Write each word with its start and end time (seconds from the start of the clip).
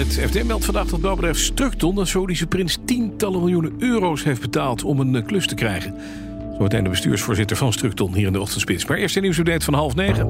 Het 0.00 0.30
FD 0.30 0.44
meldt 0.44 0.64
vandaag 0.64 0.86
dat 0.86 1.00
belbedrijf 1.00 1.38
Structon, 1.38 1.94
de 1.94 2.04
Saoedische 2.04 2.46
prins, 2.46 2.78
tientallen 2.84 3.40
miljoenen 3.40 3.74
euro's 3.78 4.24
heeft 4.24 4.40
betaald 4.40 4.84
om 4.84 5.00
een 5.00 5.14
eh, 5.14 5.26
klus 5.26 5.46
te 5.46 5.54
krijgen. 5.54 5.94
Zometeen 6.52 6.84
de 6.84 6.90
bestuursvoorzitter 6.90 7.56
van 7.56 7.72
Structon 7.72 8.14
hier 8.14 8.26
in 8.26 8.32
de 8.32 8.40
ochtendspits. 8.40 8.86
Maar 8.86 8.96
eerst 8.96 9.16
een 9.16 9.22
nieuwsupdate 9.22 9.64
van 9.64 9.74
half 9.74 9.94
negen. 9.94 10.26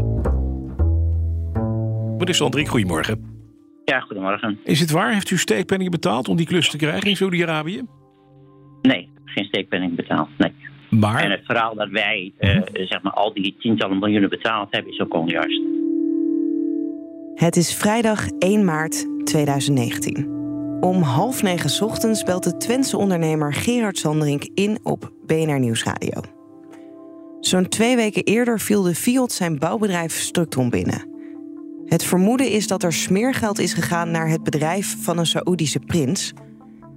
Meneer 2.18 2.34
Sandrik, 2.34 2.68
goedemorgen. 2.68 3.42
Ja, 3.84 4.00
goedemorgen. 4.00 4.58
Is 4.64 4.80
het 4.80 4.90
waar? 4.90 5.12
Heeft 5.12 5.30
u 5.30 5.38
steekpenningen 5.38 5.92
betaald 5.92 6.28
om 6.28 6.36
die 6.36 6.46
klus 6.46 6.70
te 6.70 6.76
krijgen 6.76 7.08
in 7.08 7.16
Saudi-Arabië? 7.16 7.82
Nee, 8.82 9.08
geen 9.24 9.44
steekpenning 9.44 9.96
betaald. 9.96 10.28
Nee. 10.38 10.52
Maar... 10.90 11.22
En 11.22 11.30
het 11.30 11.44
verhaal 11.44 11.74
dat 11.74 11.88
wij 11.88 12.32
uh, 12.38 12.60
zeg 12.72 13.02
maar, 13.02 13.12
al 13.12 13.32
die 13.34 13.56
tientallen 13.58 13.98
miljoenen 13.98 14.28
betaald 14.28 14.68
hebben, 14.70 14.92
is 14.92 15.00
ook 15.00 15.14
onjuist. 15.14 15.60
Het 17.34 17.56
is 17.56 17.74
vrijdag 17.74 18.28
1 18.38 18.64
maart 18.64 19.06
2019. 19.30 20.38
Om 20.80 21.02
half 21.02 21.42
negen 21.42 21.86
ochtends 21.86 22.22
belt 22.22 22.42
de 22.42 22.56
Twentse 22.56 22.96
ondernemer 22.96 23.54
Gerard 23.54 23.98
Sanderink 23.98 24.44
in 24.54 24.78
op 24.82 25.12
BNR 25.26 25.58
Nieuwsradio. 25.58 26.20
Zo'n 27.40 27.68
twee 27.68 27.96
weken 27.96 28.24
eerder 28.24 28.60
viel 28.60 28.82
de 28.82 28.94
Fiat 28.94 29.32
zijn 29.32 29.58
bouwbedrijf 29.58 30.20
Structon 30.20 30.70
binnen. 30.70 31.08
Het 31.84 32.04
vermoeden 32.04 32.50
is 32.50 32.66
dat 32.66 32.82
er 32.82 32.92
smeergeld 32.92 33.58
is 33.58 33.72
gegaan 33.72 34.10
naar 34.10 34.28
het 34.28 34.42
bedrijf 34.42 34.96
van 35.00 35.18
een 35.18 35.26
Saoedische 35.26 35.80
prins... 35.80 36.32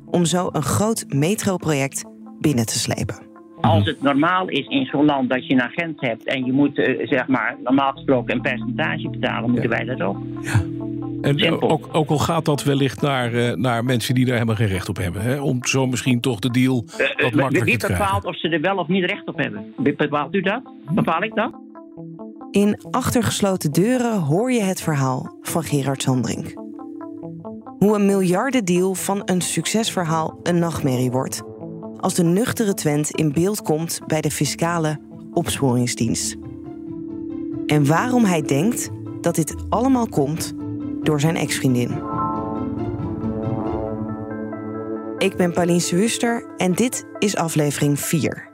om 0.05 0.25
zo 0.25 0.49
een 0.51 0.63
groot 0.63 1.05
metroproject 1.07 2.03
binnen 2.39 2.65
te 2.65 2.79
slepen. 2.79 3.32
Als 3.63 3.85
het 3.85 4.01
normaal 4.01 4.47
is 4.47 4.67
in 4.67 4.85
zo'n 4.85 5.05
land 5.05 5.29
dat 5.29 5.47
je 5.47 5.53
een 5.53 5.61
agent 5.61 6.01
hebt 6.01 6.23
en 6.23 6.45
je 6.45 6.51
moet 6.51 6.77
uh, 6.77 7.07
zeg 7.07 7.27
maar 7.27 7.55
normaal 7.63 7.91
gesproken 7.91 8.35
een 8.35 8.41
percentage 8.41 9.09
betalen, 9.09 9.51
moeten 9.51 9.69
wij 9.69 9.83
dat 9.83 10.01
ook. 10.01 10.17
Ja. 10.41 10.61
En 11.21 11.61
ook, 11.61 11.89
ook, 11.91 12.09
al 12.09 12.17
gaat 12.17 12.45
dat 12.45 12.63
wellicht 12.63 13.01
naar, 13.01 13.33
uh, 13.33 13.53
naar 13.53 13.85
mensen 13.85 14.15
die 14.15 14.25
daar 14.25 14.33
helemaal 14.33 14.55
geen 14.55 14.67
recht 14.67 14.89
op 14.89 14.97
hebben. 14.97 15.21
Hè? 15.21 15.41
Om 15.41 15.65
zo 15.65 15.87
misschien 15.87 16.21
toch 16.21 16.39
de 16.39 16.51
deal 16.51 16.83
uh, 16.87 16.97
wat 16.97 17.17
makkelijker 17.17 17.63
Wie 17.63 17.77
te 17.77 17.85
krijgen. 17.85 18.05
bepaalt 18.05 18.25
of 18.25 18.39
ze 18.39 18.49
er 18.49 18.61
wel 18.61 18.77
of 18.77 18.87
niet 18.87 19.05
recht 19.05 19.27
op 19.27 19.37
hebben? 19.37 19.73
Bepaalt 19.77 20.35
u 20.35 20.41
dat? 20.41 20.61
Bepaal 20.91 21.23
ik 21.23 21.35
dat? 21.35 21.51
In 22.51 22.77
achtergesloten 22.91 23.71
deuren 23.71 24.19
hoor 24.19 24.51
je 24.51 24.61
het 24.61 24.81
verhaal 24.81 25.37
van 25.41 25.63
Gerard 25.63 26.01
Sandring. 26.01 26.61
Hoe 27.79 27.95
een 27.95 28.05
miljardendeal 28.05 28.93
van 28.93 29.21
een 29.25 29.41
succesverhaal 29.41 30.39
een 30.43 30.59
nachtmerrie 30.59 31.11
wordt 31.11 31.52
als 32.03 32.13
de 32.13 32.23
nuchtere 32.23 32.73
Twent 32.73 33.11
in 33.11 33.31
beeld 33.31 33.61
komt 33.61 33.99
bij 34.07 34.21
de 34.21 34.31
fiscale 34.31 34.99
opsporingsdienst. 35.33 36.35
En 37.65 37.85
waarom 37.85 38.25
hij 38.25 38.41
denkt 38.41 38.89
dat 39.21 39.35
dit 39.35 39.55
allemaal 39.69 40.07
komt 40.07 40.53
door 41.01 41.19
zijn 41.19 41.35
ex-vriendin. 41.35 41.89
Ik 45.17 45.35
ben 45.37 45.53
Pauline 45.53 45.89
Wuster 45.89 46.45
en 46.57 46.73
dit 46.73 47.05
is 47.19 47.35
aflevering 47.35 47.99
4. 47.99 48.49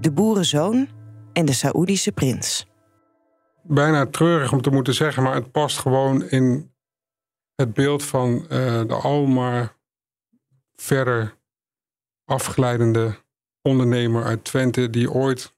De 0.00 0.12
boerenzoon 0.12 0.88
en 1.32 1.44
de 1.44 1.52
Saoedische 1.52 2.12
prins. 2.12 2.66
Bijna 3.62 4.06
treurig 4.06 4.52
om 4.52 4.62
te 4.62 4.70
moeten 4.70 4.94
zeggen, 4.94 5.22
maar 5.22 5.34
het 5.34 5.52
past 5.52 5.78
gewoon 5.78 6.28
in 6.28 6.72
het 7.54 7.74
beeld 7.74 8.04
van 8.04 8.30
uh, 8.30 8.48
de 8.86 8.98
almaar 9.02 9.76
verder 10.76 11.38
afgeleidende 12.30 13.18
ondernemer 13.62 14.24
uit 14.24 14.44
Twente, 14.44 14.90
die 14.90 15.10
ooit 15.10 15.54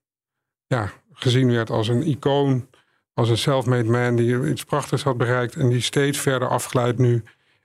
ja, 0.66 0.92
gezien 1.12 1.50
werd 1.50 1.70
als 1.70 1.88
een 1.88 2.06
icoon, 2.06 2.68
als 3.14 3.28
een 3.28 3.38
self-made 3.38 3.90
man 3.90 4.16
die 4.16 4.50
iets 4.50 4.64
prachtigs 4.64 5.02
had 5.02 5.16
bereikt 5.16 5.54
en 5.54 5.68
die 5.68 5.80
steeds 5.80 6.18
verder 6.18 6.48
afgeleid 6.48 6.98
nu 6.98 7.22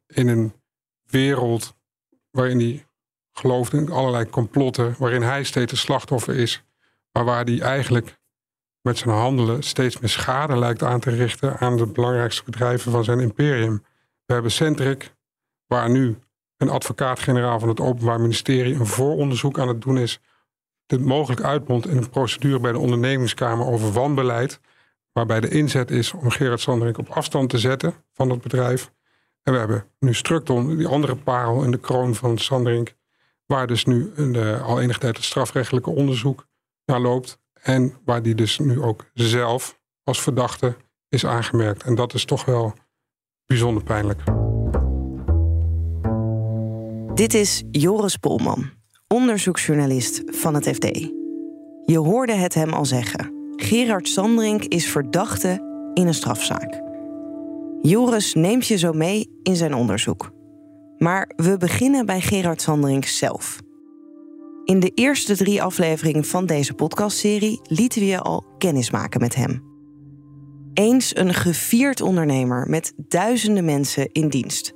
in 0.07 0.28
een 0.28 0.53
wereld 1.03 1.75
waarin 2.31 2.59
hij 2.59 2.85
gelooft 3.31 3.73
in 3.73 3.91
allerlei 3.91 4.29
complotten, 4.29 4.95
waarin 4.97 5.22
hij 5.22 5.44
steeds 5.44 5.72
een 5.72 5.78
slachtoffer 5.78 6.35
is, 6.35 6.63
maar 7.12 7.25
waar 7.25 7.44
hij 7.44 7.62
eigenlijk 7.62 8.19
met 8.81 8.97
zijn 8.97 9.16
handelen 9.16 9.63
steeds 9.63 10.00
meer 10.00 10.09
schade 10.09 10.57
lijkt 10.57 10.84
aan 10.84 11.00
te 11.00 11.09
richten 11.09 11.57
aan 11.57 11.78
de 11.78 11.88
belangrijkste 11.88 12.44
bedrijven 12.44 12.91
van 12.91 13.03
zijn 13.03 13.19
imperium. 13.19 13.84
We 14.25 14.34
hebben 14.34 14.51
Centric, 14.51 15.13
waar 15.68 15.89
nu 15.89 16.18
een 16.57 16.69
advocaat-generaal 16.69 17.59
van 17.59 17.69
het 17.69 17.79
Openbaar 17.79 18.22
Ministerie 18.22 18.75
een 18.75 18.85
vooronderzoek 18.85 19.59
aan 19.59 19.68
het 19.68 19.81
doen 19.81 19.97
is. 19.97 20.19
Dit 20.85 21.01
mogelijk 21.01 21.41
uitmondt 21.41 21.88
in 21.88 21.97
een 21.97 22.09
procedure 22.09 22.59
bij 22.59 22.72
de 22.72 22.79
ondernemingskamer 22.79 23.66
over 23.66 23.91
wanbeleid. 23.91 24.59
Waarbij 25.12 25.40
de 25.40 25.50
inzet 25.50 25.91
is 25.91 26.13
om 26.13 26.29
Gerard 26.29 26.59
Sanderink 26.59 26.97
op 26.97 27.09
afstand 27.09 27.50
te 27.50 27.57
zetten 27.57 27.94
van 28.13 28.29
het 28.29 28.41
bedrijf. 28.41 28.91
En 29.44 29.53
we 29.53 29.59
hebben 29.59 29.85
nu 30.00 30.13
Structon, 30.13 30.78
die 30.78 30.88
andere 30.88 31.16
parel 31.16 31.63
in 31.63 31.72
de 31.72 31.79
kroon 31.79 32.16
van 32.16 32.38
Sanderink. 32.38 32.94
Waar 33.45 33.68
dus 33.68 33.85
nu 33.85 34.12
een, 34.16 34.62
al 34.62 34.81
enige 34.81 35.00
tijd 35.00 35.16
het 35.16 35.25
strafrechtelijke 35.25 35.89
onderzoek 35.89 36.47
naar 36.85 37.00
loopt. 37.00 37.39
En 37.62 37.97
waar 38.06 38.22
die 38.22 38.35
dus 38.35 38.59
nu 38.59 38.81
ook 38.81 39.06
zelf 39.13 39.79
als 40.03 40.22
verdachte 40.22 40.75
is 41.09 41.25
aangemerkt. 41.25 41.84
En 41.84 41.95
dat 41.95 42.13
is 42.13 42.25
toch 42.25 42.45
wel 42.45 42.74
bijzonder 43.45 43.84
pijnlijk. 43.84 44.47
Dit 47.18 47.34
is 47.34 47.64
Joris 47.72 48.18
Polman, 48.18 48.70
onderzoeksjournalist 49.08 50.22
van 50.26 50.54
het 50.54 50.68
FD. 50.68 50.86
Je 51.86 51.98
hoorde 51.98 52.34
het 52.34 52.54
hem 52.54 52.74
al 52.74 52.86
zeggen. 52.86 53.34
Gerard 53.56 54.08
Sandring 54.08 54.68
is 54.68 54.90
verdachte 54.90 55.50
in 55.94 56.08
een 56.08 56.14
strafzaak. 56.14 56.82
Joris 57.82 58.34
neemt 58.34 58.68
je 58.68 58.78
zo 58.78 58.94
mee 58.94 59.40
in 59.44 59.56
zijn 59.56 59.74
onderzoek. 59.74 60.32
Maar 60.98 61.32
we 61.36 61.58
beginnen 61.58 62.06
bij 62.06 62.22
Gerard 62.22 62.62
Sandring 62.62 63.08
zelf. 63.08 63.60
In 64.66 64.80
de 64.80 64.92
eerste 64.94 65.36
drie 65.36 65.64
afleveringen 65.64 66.26
van 66.26 66.46
deze 66.46 66.74
podcastserie 66.74 67.60
lieten 67.64 68.02
we 68.02 68.08
je 68.08 68.20
al 68.20 68.46
kennismaken 68.58 69.20
met 69.20 69.36
hem. 69.36 69.64
Eens 70.74 71.16
een 71.16 71.34
gevierd 71.34 72.02
ondernemer 72.02 72.70
met 72.70 72.94
duizenden 73.08 73.66
mensen 73.66 74.12
in 74.12 74.30
dienst 74.30 74.76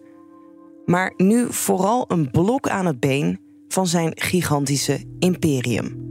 maar 0.91 1.13
nu 1.17 1.45
vooral 1.49 2.05
een 2.07 2.31
blok 2.31 2.69
aan 2.69 2.85
het 2.85 2.99
been 2.99 3.39
van 3.67 3.87
zijn 3.87 4.11
gigantische 4.15 4.99
imperium. 5.19 6.09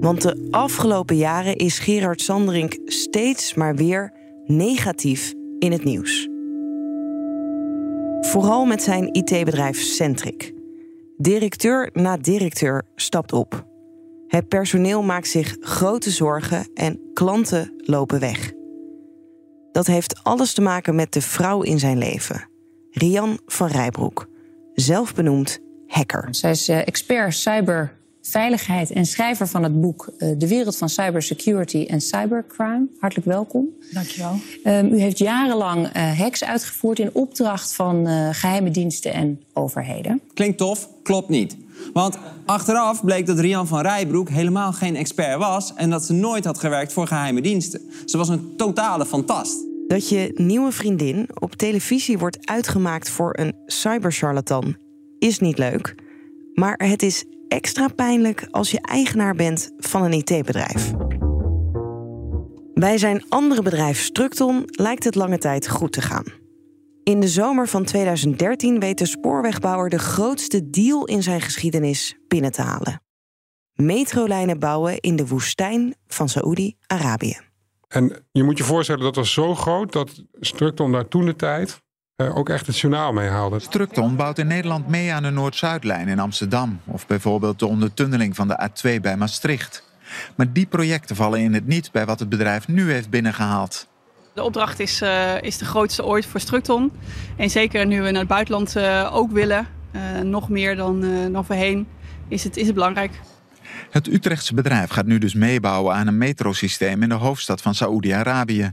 Want 0.00 0.22
de 0.22 0.48
afgelopen 0.50 1.16
jaren 1.16 1.56
is 1.56 1.78
Gerard 1.78 2.20
Sanderink 2.20 2.78
steeds 2.84 3.54
maar 3.54 3.76
weer 3.76 4.12
negatief 4.44 5.32
in 5.58 5.72
het 5.72 5.84
nieuws. 5.84 6.28
Vooral 8.20 8.64
met 8.64 8.82
zijn 8.82 9.12
IT-bedrijf 9.12 9.80
Centric. 9.80 10.52
Directeur 11.16 11.90
na 11.92 12.16
directeur 12.16 12.82
stapt 12.94 13.32
op. 13.32 13.66
Het 14.26 14.48
personeel 14.48 15.02
maakt 15.02 15.28
zich 15.28 15.56
grote 15.60 16.10
zorgen 16.10 16.68
en 16.74 17.00
klanten 17.12 17.72
lopen 17.76 18.20
weg. 18.20 18.52
Dat 19.72 19.86
heeft 19.86 20.24
alles 20.24 20.52
te 20.52 20.60
maken 20.60 20.94
met 20.94 21.12
de 21.12 21.20
vrouw 21.20 21.62
in 21.62 21.78
zijn 21.78 21.98
leven, 21.98 22.47
Rian 22.98 23.38
van 23.46 23.68
Rijbroek, 23.68 24.28
zelf 24.74 25.14
benoemd 25.14 25.58
hacker. 25.86 26.28
Zij 26.30 26.50
is 26.50 26.68
uh, 26.68 26.86
expert 26.86 27.34
cyberveiligheid 27.34 28.90
en 28.90 29.06
schrijver 29.06 29.46
van 29.46 29.62
het 29.62 29.80
boek 29.80 30.12
uh, 30.18 30.38
De 30.38 30.48
wereld 30.48 30.76
van 30.76 30.88
cybersecurity 30.88 31.84
en 31.88 32.00
cybercrime. 32.00 32.86
Hartelijk 32.98 33.26
welkom. 33.26 33.68
Dankjewel. 33.92 34.34
Um, 34.64 34.92
u 34.92 35.00
heeft 35.00 35.18
jarenlang 35.18 35.96
uh, 35.96 36.18
hacks 36.18 36.44
uitgevoerd 36.44 36.98
in 36.98 37.10
opdracht 37.12 37.74
van 37.74 38.06
geheime 38.34 38.70
diensten 38.70 39.12
en 39.12 39.42
overheden. 39.52 40.20
Klinkt 40.34 40.58
tof, 40.58 40.88
klopt 41.02 41.28
niet. 41.28 41.56
Want 41.92 42.18
achteraf 42.46 43.04
bleek 43.04 43.26
dat 43.26 43.38
Rian 43.38 43.66
van 43.66 43.80
Rijbroek 43.80 44.28
helemaal 44.28 44.72
geen 44.72 44.96
expert 44.96 45.38
was 45.38 45.74
en 45.74 45.90
dat 45.90 46.04
ze 46.04 46.12
nooit 46.12 46.44
had 46.44 46.58
gewerkt 46.58 46.92
voor 46.92 47.06
geheime 47.06 47.40
diensten. 47.40 47.80
Ze 48.04 48.16
was 48.16 48.28
een 48.28 48.56
totale 48.56 49.06
fantast. 49.06 49.67
Dat 49.88 50.08
je 50.08 50.30
nieuwe 50.34 50.72
vriendin 50.72 51.28
op 51.34 51.54
televisie 51.54 52.18
wordt 52.18 52.46
uitgemaakt 52.46 53.10
voor 53.10 53.38
een 53.38 53.54
cybercharlatan 53.66 54.76
is 55.18 55.38
niet 55.38 55.58
leuk. 55.58 55.94
Maar 56.54 56.74
het 56.84 57.02
is 57.02 57.24
extra 57.48 57.88
pijnlijk 57.88 58.48
als 58.50 58.70
je 58.70 58.80
eigenaar 58.80 59.34
bent 59.34 59.70
van 59.76 60.02
een 60.02 60.12
IT-bedrijf. 60.12 60.92
Bij 62.74 62.98
zijn 62.98 63.24
andere 63.28 63.62
bedrijf 63.62 64.00
Structon 64.00 64.62
lijkt 64.66 65.04
het 65.04 65.14
lange 65.14 65.38
tijd 65.38 65.68
goed 65.68 65.92
te 65.92 66.02
gaan. 66.02 66.24
In 67.02 67.20
de 67.20 67.28
zomer 67.28 67.68
van 67.68 67.84
2013 67.84 68.80
weet 68.80 68.98
de 68.98 69.06
spoorwegbouwer 69.06 69.90
de 69.90 69.98
grootste 69.98 70.70
deal 70.70 71.04
in 71.04 71.22
zijn 71.22 71.40
geschiedenis 71.40 72.18
binnen 72.28 72.52
te 72.52 72.62
halen. 72.62 73.02
metrolijnen 73.74 74.58
bouwen 74.58 75.00
in 75.00 75.16
de 75.16 75.26
woestijn 75.26 75.94
van 76.06 76.28
Saoedi-Arabië. 76.28 77.47
En 77.88 78.26
je 78.32 78.42
moet 78.42 78.58
je 78.58 78.64
voorstellen, 78.64 79.02
dat 79.02 79.16
was 79.16 79.32
zo 79.32 79.54
groot 79.54 79.92
dat 79.92 80.24
Structon 80.40 80.92
daar 80.92 81.08
toen 81.08 81.26
de 81.26 81.36
tijd 81.36 81.82
uh, 82.22 82.36
ook 82.36 82.48
echt 82.48 82.66
het 82.66 82.78
journaal 82.78 83.12
mee 83.12 83.28
haalde. 83.28 83.58
Structon 83.58 84.16
bouwt 84.16 84.38
in 84.38 84.46
Nederland 84.46 84.88
mee 84.88 85.12
aan 85.12 85.22
de 85.22 85.30
Noord-Zuidlijn 85.30 86.08
in 86.08 86.18
Amsterdam. 86.18 86.80
Of 86.84 87.06
bijvoorbeeld 87.06 87.58
de 87.58 87.66
ondertunneling 87.66 88.36
van 88.36 88.48
de 88.48 88.68
A2 88.68 89.00
bij 89.00 89.16
Maastricht. 89.16 89.84
Maar 90.34 90.52
die 90.52 90.66
projecten 90.66 91.16
vallen 91.16 91.40
in 91.40 91.54
het 91.54 91.66
niet 91.66 91.92
bij 91.92 92.06
wat 92.06 92.18
het 92.18 92.28
bedrijf 92.28 92.68
nu 92.68 92.92
heeft 92.92 93.10
binnengehaald. 93.10 93.86
De 94.34 94.42
opdracht 94.42 94.80
is, 94.80 95.02
uh, 95.02 95.42
is 95.42 95.58
de 95.58 95.64
grootste 95.64 96.04
ooit 96.04 96.26
voor 96.26 96.40
Structon. 96.40 96.92
En 97.36 97.50
zeker 97.50 97.86
nu 97.86 98.02
we 98.02 98.10
naar 98.10 98.20
het 98.20 98.28
buitenland 98.28 98.76
uh, 98.76 99.10
ook 99.12 99.30
willen, 99.30 99.66
nog 100.22 100.48
meer 100.48 100.76
dan, 100.76 101.00
dan 101.32 101.44
voorheen, 101.44 101.88
is 102.28 102.44
het, 102.44 102.56
is 102.56 102.66
het 102.66 102.74
belangrijk. 102.74 103.20
Het 103.90 104.06
Utrechtse 104.06 104.54
bedrijf 104.54 104.90
gaat 104.90 105.06
nu 105.06 105.18
dus 105.18 105.34
meebouwen 105.34 105.94
aan 105.94 106.06
een 106.06 106.18
metrosysteem 106.18 107.02
in 107.02 107.08
de 107.08 107.14
hoofdstad 107.14 107.62
van 107.62 107.74
Saoedi-Arabië. 107.74 108.72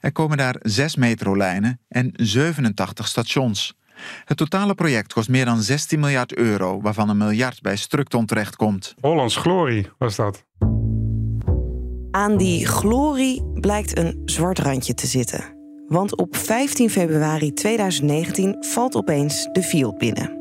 Er 0.00 0.12
komen 0.12 0.36
daar 0.36 0.56
zes 0.62 0.96
metrolijnen 0.96 1.80
en 1.88 2.10
87 2.14 3.08
stations. 3.08 3.74
Het 4.24 4.36
totale 4.36 4.74
project 4.74 5.12
kost 5.12 5.28
meer 5.28 5.44
dan 5.44 5.62
16 5.62 6.00
miljard 6.00 6.34
euro, 6.34 6.80
waarvan 6.80 7.08
een 7.08 7.16
miljard 7.16 7.60
bij 7.60 7.76
Structon 7.76 8.26
terechtkomt. 8.26 8.94
Hollands 9.00 9.36
glorie 9.36 9.88
was 9.98 10.16
dat. 10.16 10.44
Aan 12.10 12.36
die 12.36 12.66
glorie 12.66 13.44
blijkt 13.60 13.98
een 13.98 14.22
zwart 14.24 14.58
randje 14.58 14.94
te 14.94 15.06
zitten. 15.06 15.54
Want 15.86 16.16
op 16.16 16.36
15 16.36 16.90
februari 16.90 17.52
2019 17.52 18.56
valt 18.60 18.94
opeens 18.94 19.48
de 19.52 19.62
Field 19.62 19.98
binnen. 19.98 20.34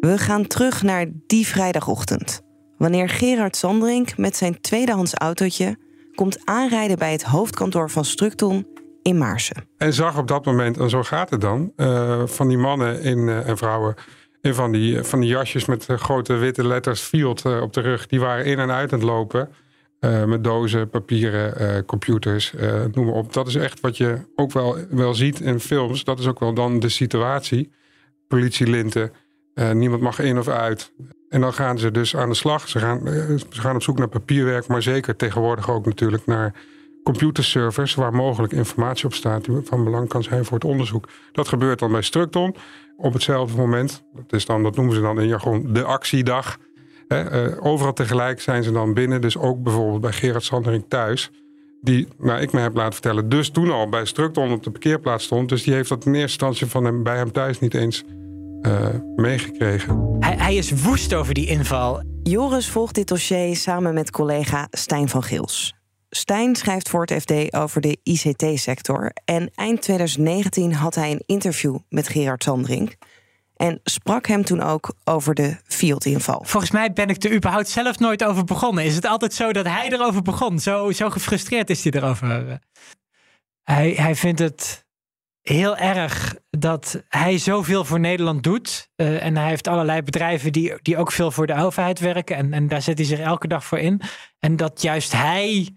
We 0.00 0.18
gaan 0.18 0.46
terug 0.46 0.82
naar 0.82 1.06
die 1.26 1.46
vrijdagochtend 1.46 2.48
wanneer 2.80 3.08
Gerard 3.08 3.56
Sanderink 3.56 4.16
met 4.16 4.36
zijn 4.36 4.60
tweedehands 4.60 5.14
autootje 5.14 5.76
komt 6.14 6.38
aanrijden 6.44 6.98
bij 6.98 7.12
het 7.12 7.22
hoofdkantoor 7.22 7.90
van 7.90 8.04
Structon 8.04 8.66
in 9.02 9.18
Maarsen. 9.18 9.68
En 9.76 9.92
zag 9.92 10.18
op 10.18 10.28
dat 10.28 10.44
moment, 10.44 10.78
en 10.78 10.90
zo 10.90 11.02
gaat 11.02 11.30
het 11.30 11.40
dan, 11.40 11.72
uh, 11.76 12.26
van 12.26 12.48
die 12.48 12.58
mannen 12.58 13.06
uh, 13.28 13.48
en 13.48 13.56
vrouwen 13.56 13.94
in 14.40 14.54
van 14.54 14.72
die, 14.72 15.02
van 15.02 15.20
die 15.20 15.28
jasjes 15.28 15.64
met 15.64 15.86
grote 15.86 16.34
witte 16.34 16.66
letters 16.66 17.00
Field 17.00 17.44
op 17.44 17.72
de 17.72 17.80
rug. 17.80 18.06
Die 18.06 18.20
waren 18.20 18.44
in 18.44 18.58
en 18.58 18.70
uit 18.70 18.92
aan 18.92 18.98
het 18.98 19.08
lopen. 19.08 19.48
met 20.26 20.44
dozen, 20.44 20.90
papieren, 20.90 21.84
computers, 21.84 22.52
noem 22.92 23.04
maar 23.04 23.14
op. 23.14 23.32
Dat 23.32 23.46
is 23.46 23.54
echt 23.54 23.80
wat 23.80 23.96
je 23.96 24.18
ook 24.34 24.52
wel, 24.52 24.76
wel 24.90 25.14
ziet 25.14 25.40
in 25.40 25.60
films. 25.60 26.04
Dat 26.04 26.18
is 26.18 26.26
ook 26.26 26.40
wel 26.40 26.54
dan 26.54 26.78
de 26.78 26.88
situatie. 26.88 27.70
Politielinten, 28.28 29.12
niemand 29.72 30.02
mag 30.02 30.18
in 30.18 30.38
of 30.38 30.48
uit. 30.48 30.92
En 31.30 31.40
dan 31.40 31.52
gaan 31.52 31.78
ze 31.78 31.90
dus 31.90 32.16
aan 32.16 32.28
de 32.28 32.34
slag. 32.34 32.68
Ze 32.68 32.78
gaan, 32.78 33.06
eh, 33.06 33.14
ze 33.50 33.60
gaan 33.60 33.74
op 33.74 33.82
zoek 33.82 33.98
naar 33.98 34.08
papierwerk, 34.08 34.66
maar 34.66 34.82
zeker 34.82 35.16
tegenwoordig 35.16 35.70
ook 35.70 35.86
natuurlijk 35.86 36.26
naar 36.26 36.54
computerservers 37.02 37.94
waar 37.94 38.14
mogelijk 38.14 38.52
informatie 38.52 39.04
op 39.06 39.14
staat 39.14 39.44
die 39.44 39.60
van 39.64 39.84
belang 39.84 40.08
kan 40.08 40.22
zijn 40.22 40.44
voor 40.44 40.54
het 40.54 40.64
onderzoek. 40.66 41.08
Dat 41.32 41.48
gebeurt 41.48 41.78
dan 41.78 41.92
bij 41.92 42.02
Structon 42.02 42.56
op 42.96 43.12
hetzelfde 43.12 43.56
moment. 43.56 44.04
Dat, 44.14 44.32
is 44.32 44.46
dan, 44.46 44.62
dat 44.62 44.76
noemen 44.76 44.94
ze 44.94 45.00
dan 45.00 45.20
in 45.20 45.28
jargon 45.28 45.72
de 45.72 45.84
actiedag. 45.84 46.58
Eh, 47.08 47.46
overal 47.60 47.92
tegelijk 47.92 48.40
zijn 48.40 48.62
ze 48.62 48.72
dan 48.72 48.94
binnen. 48.94 49.20
Dus 49.20 49.38
ook 49.38 49.62
bijvoorbeeld 49.62 50.00
bij 50.00 50.12
Gerard 50.12 50.44
Sandering 50.44 50.84
thuis. 50.88 51.30
Die, 51.80 52.08
nou, 52.18 52.40
ik 52.40 52.52
me 52.52 52.60
heb 52.60 52.74
laten 52.74 52.92
vertellen, 52.92 53.28
dus 53.28 53.50
toen 53.50 53.70
al 53.70 53.88
bij 53.88 54.04
Structon 54.04 54.52
op 54.52 54.62
de 54.62 54.70
parkeerplaats 54.70 55.24
stond. 55.24 55.48
Dus 55.48 55.62
die 55.62 55.74
heeft 55.74 55.88
dat 55.88 56.06
in 56.06 56.14
eerste 56.14 56.28
instantie 56.28 56.66
van 56.66 56.84
hem, 56.84 57.02
bij 57.02 57.16
hem 57.16 57.32
thuis 57.32 57.60
niet 57.60 57.74
eens 57.74 58.04
uh, 58.62 58.88
meegekregen. 59.16 60.16
Hij, 60.20 60.36
hij, 60.36 60.54
is 60.54 60.82
woest 60.82 61.14
over 61.14 61.34
die 61.34 61.46
inval. 61.46 62.02
Joris 62.22 62.68
volgt 62.68 62.94
dit 62.94 63.08
dossier 63.08 63.56
samen 63.56 63.94
met 63.94 64.10
collega 64.10 64.66
Stijn 64.70 65.08
van 65.08 65.22
Gils. 65.22 65.74
Stijn 66.10 66.56
schrijft 66.56 66.88
voor 66.88 67.00
het 67.00 67.22
FD 67.22 67.54
over 67.54 67.80
de 67.80 67.98
ICT-sector. 68.02 69.12
En 69.24 69.50
eind 69.54 69.82
2019 69.82 70.74
had 70.74 70.94
hij 70.94 71.10
een 71.10 71.22
interview 71.26 71.78
met 71.88 72.08
Gerard 72.08 72.42
Sandring. 72.42 72.96
En 73.56 73.80
sprak 73.84 74.26
hem 74.26 74.44
toen 74.44 74.60
ook 74.60 74.94
over 75.04 75.34
de 75.34 75.56
Field-inval. 75.64 76.42
Volgens 76.44 76.72
mij 76.72 76.92
ben 76.92 77.08
ik 77.08 77.24
er 77.24 77.34
überhaupt 77.34 77.68
zelf 77.68 77.98
nooit 77.98 78.24
over 78.24 78.44
begonnen. 78.44 78.84
Is 78.84 78.94
het 78.94 79.06
altijd 79.06 79.34
zo 79.34 79.52
dat 79.52 79.66
hij 79.66 79.92
erover 79.92 80.22
begon? 80.22 80.58
Zo, 80.58 80.90
zo 80.90 81.10
gefrustreerd 81.10 81.70
is 81.70 81.84
hij 81.84 81.92
erover. 81.92 82.58
Hij, 83.62 83.90
hij 83.90 84.14
vindt 84.14 84.38
het 84.38 84.84
heel 85.52 85.76
erg 85.76 86.36
dat 86.50 87.04
hij 87.08 87.38
zoveel 87.38 87.84
voor 87.84 88.00
Nederland 88.00 88.42
doet. 88.42 88.90
Uh, 88.96 89.24
en 89.24 89.36
hij 89.36 89.48
heeft 89.48 89.68
allerlei 89.68 90.02
bedrijven 90.02 90.52
die, 90.52 90.74
die 90.82 90.96
ook 90.96 91.12
veel 91.12 91.30
voor 91.30 91.46
de 91.46 91.54
overheid 91.54 91.98
werken. 91.98 92.36
En, 92.36 92.52
en 92.52 92.68
daar 92.68 92.82
zet 92.82 92.98
hij 92.98 93.06
zich 93.06 93.18
elke 93.18 93.48
dag 93.48 93.64
voor 93.64 93.78
in. 93.78 94.00
En 94.38 94.56
dat 94.56 94.82
juist 94.82 95.12
hij 95.12 95.76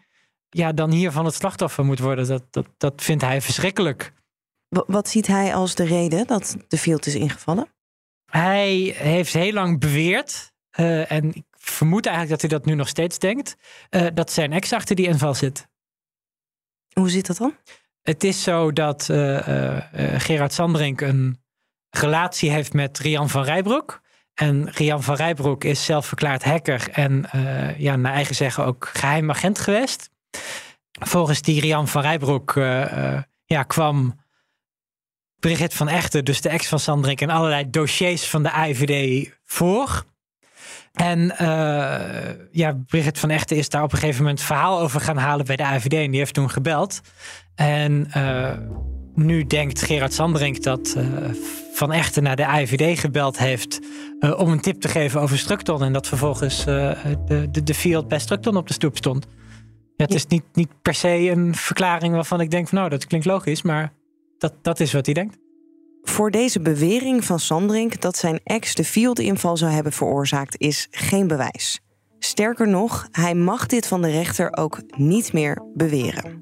ja, 0.49 0.71
dan 0.71 0.91
hiervan 0.91 1.25
het 1.25 1.33
slachtoffer 1.33 1.85
moet 1.85 1.99
worden, 1.99 2.27
dat, 2.27 2.43
dat, 2.49 2.67
dat 2.77 3.01
vindt 3.01 3.23
hij 3.23 3.41
verschrikkelijk. 3.41 4.13
Wat 4.69 5.09
ziet 5.09 5.27
hij 5.27 5.55
als 5.55 5.75
de 5.75 5.83
reden 5.83 6.27
dat 6.27 6.57
de 6.67 6.77
field 6.77 7.05
is 7.05 7.15
ingevallen? 7.15 7.67
Hij 8.25 8.75
heeft 8.97 9.33
heel 9.33 9.53
lang 9.53 9.79
beweerd, 9.79 10.53
uh, 10.79 11.11
en 11.11 11.33
ik 11.33 11.45
vermoed 11.51 12.05
eigenlijk 12.05 12.41
dat 12.41 12.49
hij 12.49 12.59
dat 12.59 12.67
nu 12.67 12.75
nog 12.75 12.87
steeds 12.87 13.19
denkt, 13.19 13.55
uh, 13.89 14.07
dat 14.13 14.31
zijn 14.31 14.53
ex 14.53 14.73
achter 14.73 14.95
die 14.95 15.07
inval 15.07 15.33
zit. 15.33 15.67
Hoe 16.93 17.09
zit 17.09 17.27
dat 17.27 17.37
dan? 17.37 17.55
Het 18.03 18.23
is 18.23 18.44
zo 18.44 18.71
dat 18.71 19.07
uh, 19.11 19.47
uh, 19.47 19.83
Gerard 20.17 20.53
Sanderink 20.53 21.01
een 21.01 21.41
relatie 21.89 22.51
heeft 22.51 22.73
met 22.73 23.00
Rian 23.00 23.29
van 23.29 23.44
Rijbroek. 23.44 24.01
En 24.33 24.69
Rian 24.69 25.03
van 25.03 25.15
Rijbroek 25.15 25.63
is 25.63 25.85
zelf 25.85 26.05
verklaard 26.05 26.44
hacker 26.44 26.89
en 26.91 27.25
ja, 27.77 27.95
naar 27.95 28.13
eigen 28.13 28.35
zeggen 28.35 28.65
ook 28.65 28.89
geheim 28.94 29.29
agent 29.29 29.59
geweest. 29.59 30.09
Volgens 31.00 31.41
die 31.41 31.61
Rian 31.61 31.88
van 31.88 32.01
Rijbroek 32.01 32.53
ja, 33.45 33.63
kwam 33.67 34.23
Brigitte 35.39 35.75
van 35.75 35.88
Echten, 35.88 36.25
dus 36.25 36.41
de 36.41 36.49
ex 36.49 36.67
van 36.67 36.79
Sanderink, 36.79 37.21
in 37.21 37.29
allerlei 37.29 37.69
dossiers 37.69 38.27
van 38.27 38.44
de 38.44 38.51
AIVD 38.51 39.29
voor. 39.44 40.06
En 40.94 41.19
uh, 41.19 42.00
ja, 42.51 42.74
Brigitte 42.88 43.19
van 43.19 43.30
Echten 43.30 43.57
is 43.57 43.69
daar 43.69 43.84
op 43.84 43.92
een 43.92 43.98
gegeven 43.98 44.22
moment 44.24 44.42
verhaal 44.42 44.80
over 44.80 45.01
gaan 45.01 45.18
halen 45.18 45.45
bij 45.45 45.56
de 45.56 45.63
AVD. 45.63 45.94
En 45.94 46.12
die 46.12 46.19
heeft 46.19 46.34
toen 46.34 46.50
gebeld. 46.50 47.01
En 47.56 48.07
uh, 48.18 48.51
nu 49.16 49.45
denkt 49.48 49.81
Gerard 49.81 50.13
Sanderink 50.13 50.63
dat 50.63 50.95
uh, 50.98 51.06
Van 51.74 51.92
Echten 51.92 52.24
naar 52.24 52.36
de 52.36 52.45
AVD 52.45 53.00
gebeld 53.00 53.38
heeft 53.38 53.80
om 54.38 54.51
een 54.51 54.62
tip 54.62 54.81
te 54.81 54.88
geven 54.88 55.22
over 55.22 55.38
Structon. 55.38 55.84
En 55.84 55.94
dat 55.94 56.07
vervolgens 56.07 56.66
de, 56.66 56.98
de, 57.51 57.63
de 57.63 57.74
field 57.74 58.07
bij 58.07 58.19
Structon 58.19 58.57
op 58.57 58.68
de 58.68 58.74
stoep 58.74 58.97
stond. 58.97 59.26
Ja, 59.95 60.06
het 60.06 60.14
is 60.14 60.28
niet, 60.28 60.44
niet 60.54 60.81
per 60.81 60.94
se 60.94 61.30
een 61.30 61.56
verklaring 61.56 62.14
waarvan 62.14 62.42
ik 62.42 62.52
denk 62.52 62.68
van 62.68 62.78
nou, 62.78 62.90
dat 62.90 63.07
klinkt 63.07 63.26
logisch. 63.26 63.62
Maar 63.62 63.94
dat, 64.38 64.54
dat 64.62 64.80
is 64.80 64.94
wat 64.94 65.06
hij 65.06 65.14
denkt. 65.14 65.38
Voor 66.04 66.31
deze 66.31 66.60
bewering 66.60 67.26
van 67.26 67.40
Sandrink 67.40 68.02
dat 68.02 68.18
zijn 68.18 68.40
ex 68.44 68.76
de 68.76 68.83
field-inval 68.83 69.57
zou 69.57 69.72
hebben 69.72 69.92
veroorzaakt, 69.92 70.56
is 70.57 70.88
geen 70.92 71.28
bewijs. 71.28 71.81
Sterker 72.19 72.68
nog, 72.68 73.07
hij 73.12 73.36
mag 73.36 73.66
dit 73.66 73.88
van 73.88 74.02
de 74.02 74.10
rechter 74.10 74.57
ook 74.57 74.81
niet 74.98 75.33
meer 75.33 75.62
beweren. 75.74 76.42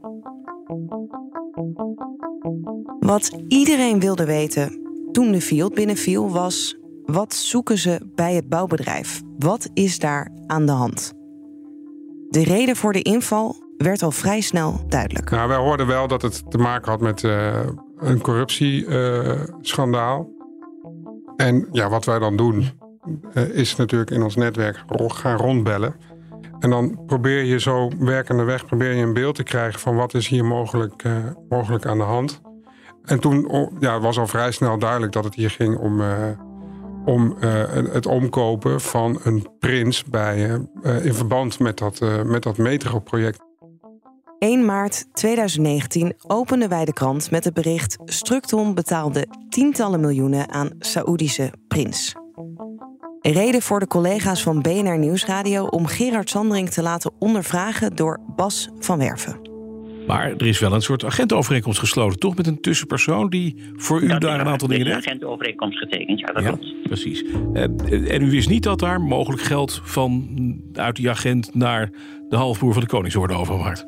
Wat 3.00 3.32
iedereen 3.48 4.00
wilde 4.00 4.26
weten 4.26 4.82
toen 5.12 5.32
de 5.32 5.42
field 5.42 5.74
binnenviel 5.74 6.30
was: 6.30 6.78
wat 7.06 7.34
zoeken 7.34 7.78
ze 7.78 8.12
bij 8.16 8.34
het 8.34 8.50
bouwbedrijf? 8.50 9.22
Wat 9.38 9.70
is 9.74 10.00
daar 10.00 10.32
aan 10.48 10.66
de 10.66 10.72
hand? 10.72 11.14
De 12.30 12.44
reden 12.44 12.76
voor 12.76 12.94
de 12.94 13.02
inval 13.02 13.56
werd 13.78 14.04
al 14.04 14.12
vrij 14.12 14.42
snel 14.42 14.82
duidelijk. 14.88 15.30
Nou, 15.30 15.48
wij 15.48 15.58
hoorden 15.58 15.88
wel 15.88 16.08
dat 16.08 16.22
het 16.22 16.52
te 16.52 16.58
maken 16.58 16.92
had 16.92 17.02
met 17.02 17.24
uh, 17.24 17.60
een 18.02 18.22
corruptieschandaal. 18.22 20.30
en 21.36 21.68
ja, 21.72 21.90
wat 21.90 22.06
wij 22.06 22.20
dan 22.20 22.36
doen, 22.36 22.70
uh, 23.34 23.50
is 23.50 23.76
natuurlijk 23.76 24.12
in 24.12 24.22
ons 24.22 24.36
netwerk 24.36 24.84
gaan 24.98 25.38
rondbellen. 25.38 25.96
En 26.60 26.70
dan 26.70 27.06
probeer 27.06 27.44
je 27.44 27.60
zo 27.60 27.92
werkende 28.00 28.44
weg 28.44 28.66
probeer 28.66 28.94
je 28.94 29.04
een 29.04 29.14
beeld 29.14 29.36
te 29.36 29.44
krijgen 29.44 29.80
van 29.80 29.96
wat 29.96 30.14
is 30.14 30.28
hier 30.28 30.46
mogelijk, 30.46 31.04
uh, 31.04 31.16
mogelijk 31.50 31.86
aan 31.86 31.98
de 31.98 32.04
hand. 32.04 32.42
En 33.04 33.20
toen 33.20 33.70
ja, 33.80 34.00
was 34.00 34.20
al 34.20 34.28
vrij 34.28 34.52
snel 34.52 34.78
duidelijk 34.78 35.12
dat 35.12 35.24
het 35.24 35.36
hier 35.36 35.50
ging 35.50 35.78
om, 35.78 36.02
om 37.06 37.36
het 37.92 38.06
omkopen 38.06 38.82
van 38.82 39.20
een 39.24 39.48
prins 39.60 40.04
bij, 40.04 40.60
in 40.84 41.14
verband 41.14 41.60
met 41.60 41.78
dat, 41.78 42.02
met 42.26 42.44
dat 42.44 42.58
metroproject. 42.58 43.51
1 44.42 44.66
maart 44.66 45.06
2019 45.14 46.14
openden 46.28 46.70
wij 46.70 46.86
de 46.86 46.94
krant 46.94 47.32
met 47.32 47.44
het 47.44 47.54
bericht: 47.54 47.98
Structon 48.06 48.74
betaalde 48.74 49.28
tientallen 49.50 50.00
miljoenen 50.00 50.50
aan 50.52 50.70
Saoedische 50.80 51.52
prins. 51.68 52.16
Reden 53.22 53.62
voor 53.62 53.80
de 53.80 53.88
collega's 53.88 54.44
van 54.44 54.62
BNR 54.62 54.98
Nieuwsradio 54.98 55.66
om 55.66 55.86
Gerard 55.86 56.30
Sandring 56.30 56.70
te 56.70 56.82
laten 56.82 57.12
ondervragen 57.20 57.96
door 57.96 58.20
Bas 58.36 58.70
van 58.80 58.98
Werven. 58.98 59.50
Maar 60.08 60.32
er 60.32 60.46
is 60.48 60.60
wel 60.60 60.74
een 60.74 60.82
soort 60.82 61.06
agentenovereenkomst 61.06 61.80
gesloten, 61.80 62.20
toch? 62.20 62.36
Met 62.36 62.48
een 62.48 62.62
tussenpersoon 62.62 63.30
die 63.30 63.56
voor 63.76 64.02
u 64.02 64.08
Dat 64.08 64.22
daar 64.22 64.40
een 64.40 64.48
aantal 64.48 64.68
dingen 64.68 64.86
een 64.86 64.94
deed? 64.94 65.06
agentenovereenkomst 65.06 65.78
getekend, 65.78 66.20
ja, 66.20 66.26
dat 66.26 66.44
Ja, 66.44 66.50
klopt. 66.50 66.84
precies. 66.84 67.24
Eh, 67.54 67.64
en 68.14 68.22
u 68.22 68.30
wist 68.32 68.50
niet 68.50 68.64
dat 68.64 68.80
daar 68.80 69.02
mogelijk 69.02 69.42
geld 69.42 69.82
van 69.84 70.28
uit 70.74 70.96
die 70.96 71.10
agent 71.10 71.56
naar 71.56 71.90
de 72.30 72.36
halfbroer 72.36 72.74
van 72.74 72.82
de 72.82 72.88
Koningsorde 72.88 73.34
overwaard? 73.34 73.86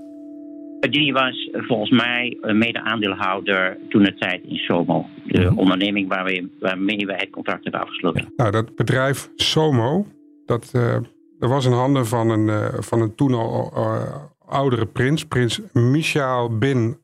Die 0.89 1.13
was 1.13 1.49
eh, 1.51 1.61
volgens 1.63 1.89
mij 1.89 2.37
een 2.41 2.57
mede-aandeelhouder 2.57 3.77
toen 3.89 4.03
de 4.03 4.13
tijd 4.13 4.43
in 4.43 4.57
Somo. 4.57 5.05
De 5.25 5.53
onderneming 5.55 6.07
waarmee, 6.07 6.55
waarmee 6.59 7.05
wij 7.05 7.17
het 7.19 7.29
contract 7.29 7.63
hebben 7.63 7.81
afgesloten. 7.81 8.33
Nou, 8.35 8.51
dat 8.51 8.75
bedrijf 8.75 9.29
Somo, 9.35 10.05
dat, 10.45 10.71
eh, 10.73 10.97
dat 11.39 11.49
was 11.49 11.65
in 11.65 11.71
handen 11.71 12.07
van 12.07 12.29
een, 12.29 12.49
eh, 12.49 12.73
van 12.79 13.01
een 13.01 13.15
toen 13.15 13.33
al 13.33 13.71
eh, 13.75 14.15
oudere 14.47 14.85
prins, 14.85 15.25
prins 15.25 15.61
Michal 15.73 16.57
bin 16.57 16.97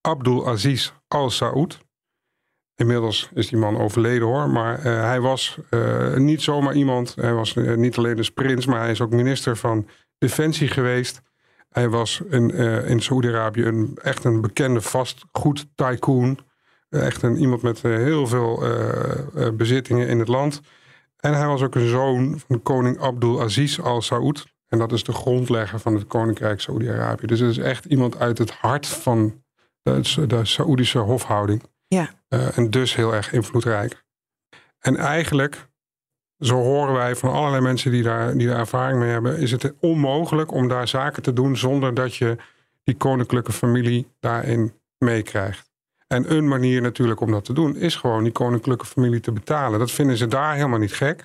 Abdul 0.00 0.48
Aziz 0.48 0.92
Al 1.08 1.30
Saud. 1.30 1.80
Inmiddels 2.76 3.28
is 3.34 3.48
die 3.48 3.58
man 3.58 3.78
overleden 3.78 4.26
hoor, 4.28 4.50
maar 4.50 4.78
eh, 4.78 5.02
hij 5.02 5.20
was 5.20 5.58
eh, 5.70 6.16
niet 6.16 6.42
zomaar 6.42 6.74
iemand. 6.74 7.14
Hij 7.14 7.32
was 7.32 7.56
eh, 7.56 7.74
niet 7.74 7.96
alleen 7.96 8.16
dus 8.16 8.30
prins, 8.30 8.66
maar 8.66 8.80
hij 8.80 8.90
is 8.90 9.00
ook 9.00 9.10
minister 9.10 9.56
van 9.56 9.86
Defensie 10.18 10.68
geweest. 10.68 11.22
Hij 11.72 11.88
was 11.88 12.20
in, 12.30 12.50
eh, 12.50 12.90
in 12.90 13.00
Saoedi-Arabië 13.00 13.64
een, 13.64 13.98
echt 14.02 14.24
een 14.24 14.40
bekende 14.40 14.80
vastgoed 14.80 15.66
tycoon. 15.74 16.38
Eh, 16.88 17.06
echt 17.06 17.22
een, 17.22 17.36
iemand 17.36 17.62
met 17.62 17.84
eh, 17.84 17.90
heel 17.92 18.26
veel 18.26 18.62
bezittingen 19.56 20.08
in 20.08 20.18
het 20.18 20.28
land. 20.28 20.60
En 21.16 21.34
hij 21.34 21.46
was 21.46 21.62
ook 21.62 21.74
een 21.74 21.88
zoon 21.88 22.40
van 22.46 22.62
koning 22.62 23.00
Abdul 23.00 23.42
Aziz 23.42 23.78
Al 23.78 24.02
Saud. 24.02 24.46
En 24.68 24.78
dat 24.78 24.92
is 24.92 25.04
de 25.04 25.12
grondlegger 25.12 25.78
van 25.78 25.94
het 25.94 26.06
koninkrijk 26.06 26.60
Saoedi-Arabië. 26.60 27.26
Dus 27.26 27.40
het 27.40 27.50
is 27.50 27.58
echt 27.58 27.84
iemand 27.84 28.18
uit 28.18 28.38
het 28.38 28.50
hart 28.50 28.86
van 28.86 29.42
de, 29.82 30.26
de 30.26 30.44
Saoedische 30.44 30.98
hofhouding. 30.98 31.62
Ja. 31.86 32.10
En 32.28 32.70
dus 32.70 32.94
heel 32.94 33.14
erg 33.14 33.32
invloedrijk. 33.32 34.04
En 34.78 34.96
eigenlijk, 34.96 35.68
zo 36.42 36.54
horen 36.54 36.94
wij 36.94 37.16
van 37.16 37.32
allerlei 37.32 37.62
mensen 37.62 37.90
die 37.90 38.02
daar, 38.02 38.36
die 38.36 38.46
daar 38.46 38.58
ervaring 38.58 38.98
mee 38.98 39.10
hebben, 39.10 39.38
is 39.38 39.50
het 39.50 39.74
onmogelijk 39.80 40.52
om 40.52 40.68
daar 40.68 40.88
zaken 40.88 41.22
te 41.22 41.32
doen 41.32 41.56
zonder 41.56 41.94
dat 41.94 42.14
je 42.14 42.36
die 42.84 42.96
koninklijke 42.96 43.52
familie 43.52 44.08
daarin 44.20 44.72
meekrijgt. 44.98 45.70
En 46.06 46.36
een 46.36 46.48
manier 46.48 46.80
natuurlijk 46.80 47.20
om 47.20 47.30
dat 47.30 47.44
te 47.44 47.52
doen 47.52 47.76
is 47.76 47.96
gewoon 47.96 48.22
die 48.22 48.32
koninklijke 48.32 48.86
familie 48.86 49.20
te 49.20 49.32
betalen. 49.32 49.78
Dat 49.78 49.90
vinden 49.90 50.16
ze 50.16 50.26
daar 50.26 50.54
helemaal 50.54 50.78
niet 50.78 50.92
gek. 50.92 51.16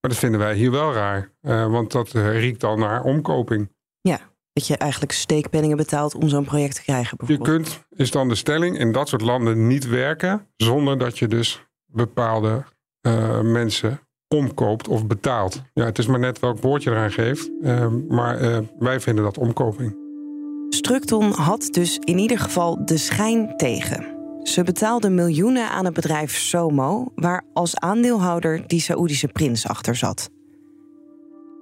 Maar 0.00 0.10
dat 0.10 0.16
vinden 0.16 0.40
wij 0.40 0.54
hier 0.54 0.70
wel 0.70 0.92
raar. 0.92 1.30
Eh, 1.40 1.70
want 1.70 1.92
dat 1.92 2.14
eh, 2.14 2.40
riekt 2.40 2.64
al 2.64 2.76
naar 2.76 3.02
omkoping. 3.02 3.72
Ja, 4.00 4.20
dat 4.52 4.66
je 4.66 4.76
eigenlijk 4.76 5.12
steekpenningen 5.12 5.76
betaalt 5.76 6.14
om 6.14 6.28
zo'n 6.28 6.44
project 6.44 6.74
te 6.74 6.82
krijgen 6.82 7.18
Je 7.26 7.38
kunt, 7.38 7.84
is 7.90 8.10
dan 8.10 8.28
de 8.28 8.34
stelling, 8.34 8.78
in 8.78 8.92
dat 8.92 9.08
soort 9.08 9.22
landen 9.22 9.66
niet 9.66 9.88
werken 9.88 10.46
zonder 10.56 10.98
dat 10.98 11.18
je 11.18 11.28
dus 11.28 11.66
bepaalde 11.84 12.64
eh, 13.00 13.40
mensen 13.40 14.05
omkoopt 14.28 14.88
of 14.88 15.06
betaalt. 15.06 15.62
Ja, 15.74 15.84
het 15.84 15.98
is 15.98 16.06
maar 16.06 16.18
net 16.18 16.38
welk 16.38 16.58
woord 16.58 16.82
je 16.82 16.90
eraan 16.90 17.10
geeft. 17.10 17.50
Eh, 17.62 17.86
maar 18.08 18.38
eh, 18.38 18.58
wij 18.78 19.00
vinden 19.00 19.24
dat 19.24 19.38
omkoping. 19.38 19.96
Structon 20.68 21.32
had 21.32 21.68
dus 21.70 21.98
in 21.98 22.18
ieder 22.18 22.38
geval 22.38 22.84
de 22.84 22.96
schijn 22.96 23.56
tegen. 23.56 24.14
Ze 24.42 24.62
betaalde 24.62 25.10
miljoenen 25.10 25.70
aan 25.70 25.84
het 25.84 25.94
bedrijf 25.94 26.36
Somo, 26.36 27.12
waar 27.14 27.44
als 27.52 27.76
aandeelhouder 27.76 28.66
die 28.66 28.80
Saoedische 28.80 29.28
prins 29.28 29.66
achter 29.68 29.96
zat. 29.96 30.30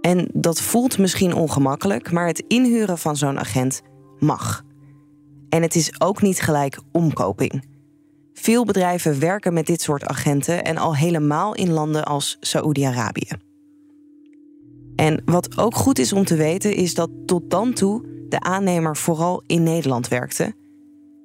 En 0.00 0.28
dat 0.32 0.60
voelt 0.60 0.98
misschien 0.98 1.34
ongemakkelijk, 1.34 2.12
maar 2.12 2.26
het 2.26 2.44
inhuren 2.48 2.98
van 2.98 3.16
zo'n 3.16 3.38
agent 3.38 3.82
mag. 4.18 4.62
En 5.48 5.62
het 5.62 5.74
is 5.74 6.00
ook 6.00 6.22
niet 6.22 6.40
gelijk 6.40 6.78
omkoping. 6.92 7.73
Veel 8.44 8.64
bedrijven 8.64 9.20
werken 9.20 9.52
met 9.52 9.66
dit 9.66 9.80
soort 9.80 10.04
agenten 10.04 10.64
en 10.64 10.76
al 10.76 10.96
helemaal 10.96 11.54
in 11.54 11.70
landen 11.70 12.04
als 12.04 12.36
Saoedi-Arabië. 12.40 13.28
En 14.96 15.22
wat 15.24 15.58
ook 15.58 15.74
goed 15.74 15.98
is 15.98 16.12
om 16.12 16.24
te 16.24 16.36
weten, 16.36 16.74
is 16.74 16.94
dat 16.94 17.10
tot 17.26 17.50
dan 17.50 17.72
toe 17.72 18.04
de 18.28 18.40
aannemer 18.40 18.96
vooral 18.96 19.42
in 19.46 19.62
Nederland 19.62 20.08
werkte. 20.08 20.54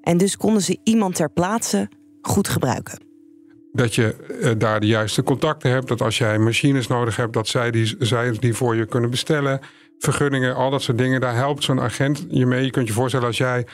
En 0.02 0.18
dus 0.18 0.38
konden 0.38 0.62
ze 0.62 0.80
iemand 0.84 1.16
ter 1.16 1.32
plaatse 1.32 1.90
goed 2.22 2.48
gebruiken. 2.48 3.00
Dat 3.72 3.96
je 3.96 4.16
eh, 4.42 4.52
daar 4.58 4.80
de 4.80 4.88
juiste 4.88 5.24
contacten 5.24 5.72
hebt. 5.72 5.88
Dat 5.88 6.02
als 6.02 6.18
jij 6.18 6.38
machines 6.38 6.88
nodig 6.88 7.16
hebt, 7.16 7.34
dat 7.34 7.48
zij 7.48 7.72
die, 7.72 7.96
zij 8.00 8.32
die 8.32 8.54
voor 8.54 8.76
je 8.76 8.86
kunnen 8.86 9.10
bestellen. 9.10 9.60
Vergunningen, 9.98 10.56
al 10.56 10.70
dat 10.70 10.82
soort 10.82 10.98
dingen. 10.98 11.22
Daar 11.22 11.36
helpt 11.36 11.64
zo'n 11.64 11.82
agent 11.82 12.26
je 12.30 12.46
mee. 12.46 12.66
Je 12.66 12.72
kunt 12.72 12.88
je 12.88 12.94
voorstellen 12.94 13.28
als 13.28 13.38
jij 13.38 13.66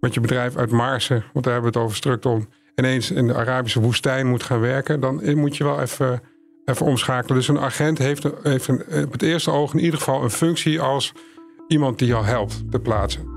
met 0.00 0.14
je 0.14 0.20
bedrijf 0.20 0.56
uit 0.56 0.70
Maarsen, 0.70 1.24
want 1.32 1.44
daar 1.44 1.54
hebben 1.54 1.72
we 1.72 1.78
het 1.78 1.86
over 1.86 1.96
Structon, 1.96 2.46
ineens 2.74 3.10
in 3.10 3.26
de 3.26 3.34
Arabische 3.34 3.80
woestijn 3.80 4.26
moet 4.26 4.42
gaan 4.42 4.60
werken. 4.60 5.00
Dan 5.00 5.38
moet 5.38 5.56
je 5.56 5.64
wel 5.64 5.80
even, 5.80 6.22
even 6.64 6.86
omschakelen. 6.86 7.36
Dus 7.36 7.48
een 7.48 7.58
agent 7.58 7.98
heeft, 7.98 8.26
heeft 8.42 8.68
een, 8.68 9.04
op 9.04 9.12
het 9.12 9.22
eerste 9.22 9.50
oog 9.50 9.72
in 9.72 9.80
ieder 9.80 9.98
geval 9.98 10.22
een 10.22 10.30
functie 10.30 10.80
als 10.80 11.12
iemand 11.68 11.98
die 11.98 12.08
jou 12.08 12.24
helpt 12.24 12.70
te 12.70 12.78
plaatsen. 12.78 13.30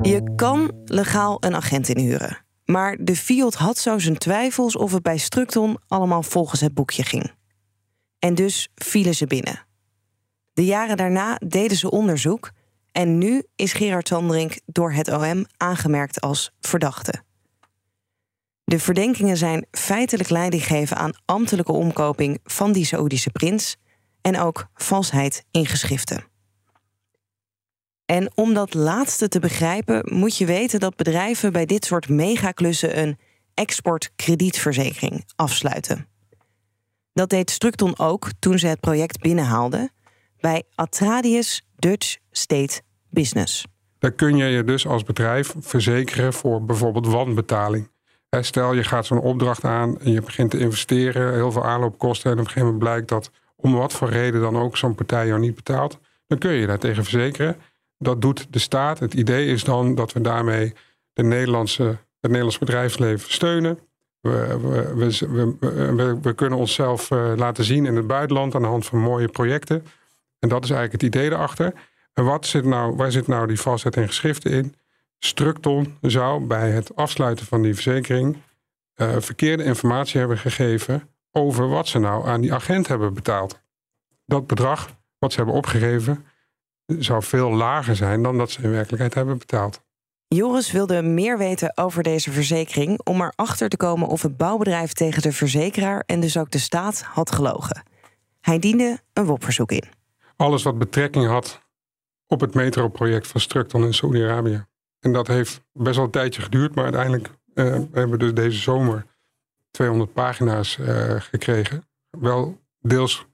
Je 0.00 0.32
kan 0.36 0.72
legaal 0.84 1.36
een 1.40 1.54
agent 1.54 1.88
inhuren. 1.88 2.44
Maar 2.64 2.96
de 3.00 3.16
Fiat 3.16 3.54
had 3.54 3.78
zo 3.78 3.98
zijn 3.98 4.18
twijfels 4.18 4.76
of 4.76 4.92
het 4.92 5.02
bij 5.02 5.16
Structon 5.16 5.78
allemaal 5.88 6.22
volgens 6.22 6.60
het 6.60 6.74
boekje 6.74 7.02
ging. 7.02 7.32
En 8.18 8.34
dus 8.34 8.68
vielen 8.74 9.14
ze 9.14 9.26
binnen. 9.26 9.66
De 10.52 10.64
jaren 10.64 10.96
daarna 10.96 11.40
deden 11.46 11.76
ze 11.76 11.90
onderzoek 11.90 12.50
en 12.92 13.18
nu 13.18 13.44
is 13.56 13.72
Gerard 13.72 14.08
Sandrink 14.08 14.60
door 14.66 14.92
het 14.92 15.08
OM 15.08 15.46
aangemerkt 15.56 16.20
als 16.20 16.50
verdachte. 16.60 17.22
De 18.64 18.78
verdenkingen 18.78 19.36
zijn 19.36 19.66
feitelijk 19.70 20.30
leiding 20.30 20.64
geven 20.64 20.96
aan 20.96 21.12
ambtelijke 21.24 21.72
omkoping 21.72 22.38
van 22.44 22.72
die 22.72 22.84
Saoedische 22.84 23.30
prins 23.30 23.76
en 24.20 24.38
ook 24.38 24.66
valsheid 24.74 25.44
in 25.50 25.66
geschriften. 25.66 26.24
En 28.04 28.30
om 28.34 28.54
dat 28.54 28.74
laatste 28.74 29.28
te 29.28 29.38
begrijpen, 29.38 30.14
moet 30.14 30.36
je 30.36 30.46
weten 30.46 30.80
dat 30.80 30.96
bedrijven 30.96 31.52
bij 31.52 31.66
dit 31.66 31.84
soort 31.84 32.08
megaklussen 32.08 32.98
een 32.98 33.18
exportkredietverzekering 33.54 35.24
afsluiten. 35.36 36.08
Dat 37.12 37.30
deed 37.30 37.50
Structon 37.50 37.98
ook 37.98 38.28
toen 38.38 38.58
ze 38.58 38.66
het 38.66 38.80
project 38.80 39.20
binnenhaalden 39.20 39.92
bij 40.40 40.62
Atradius 40.74 41.62
Dutch 41.80 42.16
State 42.30 42.80
Business. 43.10 43.64
Daar 43.98 44.10
kun 44.12 44.36
je 44.36 44.44
je 44.44 44.64
dus 44.64 44.86
als 44.86 45.02
bedrijf 45.02 45.54
verzekeren 45.58 46.32
voor 46.32 46.64
bijvoorbeeld 46.64 47.06
wanbetaling. 47.06 47.90
Stel 48.40 48.72
je 48.74 48.84
gaat 48.84 49.06
zo'n 49.06 49.20
opdracht 49.20 49.64
aan 49.64 50.00
en 50.00 50.12
je 50.12 50.20
begint 50.22 50.50
te 50.50 50.58
investeren, 50.58 51.34
heel 51.34 51.52
veel 51.52 51.64
aanloopkosten 51.64 52.26
en 52.30 52.32
op 52.32 52.38
een 52.38 52.46
gegeven 52.46 52.66
moment 52.68 52.84
blijkt 52.84 53.08
dat 53.08 53.30
om 53.56 53.74
wat 53.74 53.92
voor 53.92 54.08
reden 54.08 54.40
dan 54.40 54.56
ook 54.56 54.76
zo'n 54.76 54.94
partij 54.94 55.26
jou 55.26 55.40
niet 55.40 55.54
betaalt, 55.54 55.98
dan 56.26 56.38
kun 56.38 56.50
je 56.52 56.60
je 56.60 56.66
daartegen 56.66 57.02
verzekeren. 57.02 57.56
Dat 57.98 58.22
doet 58.22 58.46
de 58.50 58.58
staat. 58.58 58.98
Het 58.98 59.14
idee 59.14 59.46
is 59.46 59.64
dan 59.64 59.94
dat 59.94 60.12
we 60.12 60.20
daarmee 60.20 60.72
de 61.12 61.22
Nederlandse, 61.22 61.82
het 61.84 61.98
Nederlands 62.20 62.58
bedrijfsleven 62.58 63.32
steunen. 63.32 63.78
We, 64.20 64.58
we, 64.94 65.56
we- 65.96 66.18
we 66.22 66.32
kunnen 66.34 66.58
onszelf 66.58 67.10
eh, 67.10 67.32
laten 67.36 67.64
zien 67.64 67.86
in 67.86 67.96
het 67.96 68.06
buitenland 68.06 68.54
aan 68.54 68.62
de 68.62 68.68
hand 68.68 68.86
van 68.86 68.98
mooie 68.98 69.28
projecten. 69.28 69.84
En 70.40 70.48
dat 70.48 70.64
is 70.64 70.70
eigenlijk 70.70 71.02
het 71.02 71.14
idee 71.14 71.30
erachter. 71.30 71.72
En 72.12 72.24
wat 72.24 72.46
zit 72.46 72.64
nou, 72.64 72.96
waar 72.96 73.12
zit 73.12 73.26
nou 73.26 73.46
die 73.46 73.60
valsheid 73.60 73.96
in 73.96 74.06
geschriften 74.06 74.50
in? 74.50 74.74
Structon 75.18 75.98
zou 76.00 76.46
bij 76.46 76.70
het 76.70 76.96
afsluiten 76.96 77.46
van 77.46 77.62
die 77.62 77.74
verzekering 77.74 78.36
eh, 78.94 79.16
verkeerde 79.18 79.64
informatie 79.64 80.18
hebben 80.18 80.38
gegeven 80.38 81.08
over 81.30 81.68
wat 81.68 81.88
ze 81.88 81.98
nou 81.98 82.28
aan 82.28 82.40
die 82.40 82.54
agent 82.54 82.86
hebben 82.86 83.14
betaald. 83.14 83.60
Dat 84.26 84.46
bedrag 84.46 84.90
wat 85.18 85.30
ze 85.32 85.36
hebben 85.36 85.54
opgegeven 85.54 86.24
zou 86.86 87.22
veel 87.22 87.50
lager 87.50 87.96
zijn 87.96 88.22
dan 88.22 88.38
dat 88.38 88.50
ze 88.50 88.62
in 88.62 88.70
werkelijkheid 88.70 89.14
hebben 89.14 89.38
betaald. 89.38 89.82
Joris 90.28 90.72
wilde 90.72 91.02
meer 91.02 91.38
weten 91.38 91.72
over 91.76 92.02
deze 92.02 92.30
verzekering 92.30 93.00
om 93.04 93.20
erachter 93.20 93.68
te 93.68 93.76
komen 93.76 94.08
of 94.08 94.22
het 94.22 94.36
bouwbedrijf 94.36 94.92
tegen 94.92 95.22
de 95.22 95.32
verzekeraar 95.32 96.02
en 96.06 96.20
dus 96.20 96.36
ook 96.36 96.50
de 96.50 96.58
staat 96.58 97.02
had 97.02 97.32
gelogen. 97.32 97.82
Hij 98.40 98.58
diende 98.58 99.00
een 99.12 99.24
WOP-verzoek 99.24 99.72
in. 99.72 99.99
Alles 100.40 100.62
wat 100.62 100.78
betrekking 100.78 101.26
had 101.26 101.62
op 102.26 102.40
het 102.40 102.54
metroproject 102.54 103.26
van 103.26 103.40
Structon 103.40 103.84
in 103.84 103.94
Saoedi-Arabië. 103.94 104.66
En 105.00 105.12
dat 105.12 105.26
heeft 105.26 105.62
best 105.72 105.96
wel 105.96 106.04
een 106.04 106.10
tijdje 106.10 106.42
geduurd, 106.42 106.74
maar 106.74 106.84
uiteindelijk 106.84 107.30
eh, 107.54 107.64
hebben 107.64 108.10
we 108.10 108.16
dus 108.16 108.34
deze 108.34 108.58
zomer 108.58 109.06
200 109.70 110.12
pagina's 110.12 110.78
eh, 110.78 111.20
gekregen. 111.20 111.84
Wel 112.10 112.58
deels 112.78 113.26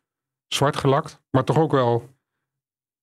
zwart 0.47 0.77
gelakt, 0.77 1.23
maar 1.31 1.45
toch 1.45 1.59
ook 1.59 1.73
wel 1.73 2.09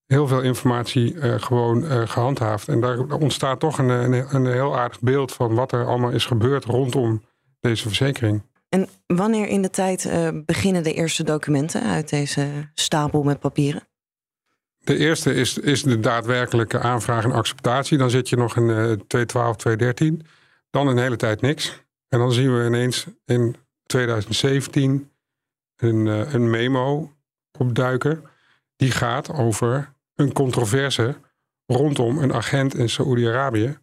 heel 0.06 0.28
veel 0.28 0.42
informatie 0.42 1.20
eh, 1.20 1.42
gewoon 1.42 1.86
eh, 1.86 2.08
gehandhaafd. 2.08 2.68
En 2.68 2.82
daar 2.82 3.00
ontstaat 3.00 3.60
toch 3.60 3.78
een, 3.78 3.90
een, 3.90 4.36
een 4.36 4.46
heel 4.46 4.78
aardig 4.78 5.00
beeld 5.00 5.32
van 5.32 5.56
wat 5.56 5.72
er 5.72 5.86
allemaal 5.86 6.12
is 6.12 6.26
gebeurd 6.26 6.66
rondom 6.66 7.24
deze 7.60 7.88
verzekering. 7.88 8.42
En 8.70 8.88
wanneer 9.06 9.48
in 9.48 9.62
de 9.62 9.70
tijd 9.70 10.10
beginnen 10.46 10.84
de 10.84 10.94
eerste 10.94 11.24
documenten 11.24 11.84
uit 11.84 12.10
deze 12.10 12.70
stapel 12.74 13.24
met 13.24 13.40
papieren? 13.40 13.92
De 14.84 14.98
eerste 14.98 15.34
is, 15.34 15.58
is 15.58 15.84
de 15.84 16.00
daadwerkelijke 16.00 16.80
aanvraag 16.80 17.24
en 17.24 17.32
acceptatie. 17.32 17.98
Dan 17.98 18.10
zit 18.10 18.30
je 18.30 18.36
nog 18.36 18.56
in 18.56 18.64
uh, 18.64 18.76
2012, 18.76 19.56
2013. 19.56 20.26
Dan 20.70 20.88
een 20.88 20.98
hele 20.98 21.16
tijd 21.16 21.42
niks. 21.42 21.84
En 22.10 22.20
dan 22.20 22.32
zien 22.32 22.58
we 22.58 22.66
ineens 22.66 23.06
in 23.26 23.56
2017 23.86 25.12
een, 25.76 26.06
uh, 26.06 26.34
een 26.34 26.50
memo 26.50 27.12
opduiken. 27.60 28.24
Die 28.76 28.92
gaat 28.92 29.34
over 29.34 29.94
een 30.16 30.34
controverse 30.34 31.16
rondom 31.66 32.18
een 32.18 32.34
agent 32.34 32.76
in 32.76 32.90
Saoedi-Arabië. 32.90 33.78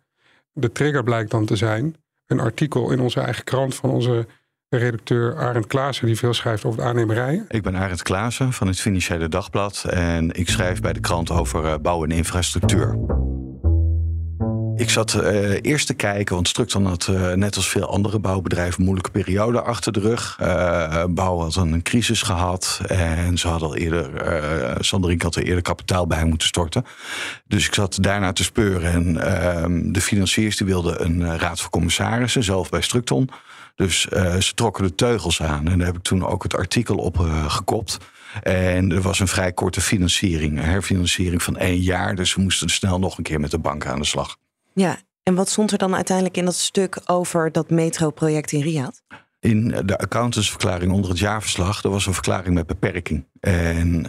De 0.53 0.73
trigger 0.73 1.03
blijkt 1.03 1.31
dan 1.31 1.47
te 1.47 1.57
zijn 1.57 1.97
een 2.27 2.41
artikel 2.41 2.91
in 2.91 3.01
onze 3.01 3.21
eigen 3.21 3.45
krant 3.45 3.75
van 3.75 3.91
onze 3.91 4.27
redacteur 4.77 5.37
Arend 5.37 5.67
Klaassen, 5.67 6.07
die 6.07 6.17
veel 6.17 6.35
schrijft 6.35 6.65
over 6.65 6.81
de 6.81 6.87
aannemerij. 6.87 7.45
Ik 7.49 7.63
ben 7.63 7.77
Arend 7.77 8.03
Klaassen 8.03 8.53
van 8.53 8.67
het 8.67 8.81
Financiële 8.81 9.29
Dagblad 9.29 9.85
en 9.89 10.33
ik 10.33 10.49
schrijf 10.49 10.81
bij 10.81 10.93
de 10.93 11.01
krant 11.01 11.31
over 11.31 11.65
uh, 11.65 11.75
bouw 11.83 12.05
en 12.05 12.11
infrastructuur. 12.11 12.99
Ik 14.81 14.91
zat 14.91 15.15
uh, 15.15 15.59
eerst 15.61 15.87
te 15.87 15.95
kijken, 15.95 16.35
want 16.35 16.49
Structon 16.49 16.87
had 16.87 17.07
uh, 17.11 17.33
net 17.33 17.57
als 17.57 17.69
veel 17.69 17.87
andere 17.87 18.19
bouwbedrijven 18.19 18.79
een 18.79 18.85
moeilijke 18.85 19.11
periode 19.11 19.61
achter 19.61 19.93
de 19.93 20.01
rug. 20.01 20.39
Uh, 20.43 21.05
bouw 21.09 21.39
had 21.39 21.57
een 21.57 21.83
crisis 21.83 22.23
gehad 22.23 22.81
en 22.87 23.39
ze 23.39 23.49
hadden 23.49 23.69
al 23.69 23.77
eerder, 23.77 24.11
Sanderink 24.79 25.23
had 25.23 25.37
er 25.37 25.43
eerder 25.43 25.63
kapitaal 25.63 26.07
bij 26.07 26.25
moeten 26.25 26.49
storten. 26.49 26.85
Dus 27.47 27.67
ik 27.67 27.75
zat 27.75 27.99
daarna 28.01 28.33
te 28.33 28.45
speuren 28.45 28.93
en 28.93 29.17
ehm, 29.17 29.93
de 29.93 30.01
financiers 30.01 30.57
die 30.57 30.67
wilden 30.67 31.05
een 31.05 31.39
raad 31.39 31.61
van 31.61 31.71
commissarissen, 31.71 32.45
zelf 32.45 32.71
bij 32.71 32.81
Structon. 32.81 33.31
Dus 33.75 34.01
ze 34.41 34.53
trokken 34.55 34.85
de 34.85 34.95
teugels 34.95 35.43
aan 35.43 35.69
en 35.69 35.79
daar 35.79 35.87
heb 35.87 35.97
ik 35.97 36.03
toen 36.03 36.27
ook 36.27 36.43
het 36.43 36.57
artikel 36.57 36.97
op 36.97 37.19
gekopt. 37.47 37.99
En 38.43 38.93
er 38.93 39.01
was 39.01 39.21
een 39.21 39.29
vrij 39.29 39.53
korte 39.53 39.81
financiering, 39.81 40.59
een 40.59 40.65
herfinanciering 40.65 41.43
van 41.43 41.57
één 41.57 41.81
jaar. 41.81 42.15
Dus 42.15 42.35
we 42.35 42.43
moesten 42.43 42.69
snel 42.69 42.99
nog 42.99 43.19
een 43.19 43.25
keer 43.25 43.41
met 43.41 43.51
de 43.51 43.59
bank 43.59 43.87
aan 43.87 43.99
de 43.99 44.05
slag. 44.05 44.37
Ja, 44.81 44.99
en 45.23 45.35
wat 45.35 45.49
stond 45.49 45.73
er 45.73 45.79
dan 45.79 45.95
uiteindelijk 45.95 46.37
in 46.37 46.45
dat 46.45 46.55
stuk 46.55 47.01
over 47.05 47.53
dat 47.53 47.71
metroproject 47.71 48.53
in 48.53 48.61
Riyadh? 48.61 48.99
In 49.41 49.69
de 49.85 49.99
accountantsverklaring 49.99 50.93
onder 50.93 51.11
het 51.11 51.19
jaarverslag, 51.19 51.83
er 51.83 51.91
was 51.91 52.07
een 52.07 52.15
verklaring 52.15 52.55
met 52.55 52.67
beperking. 52.67 53.25
En 53.41 53.89
uh, 53.89 54.09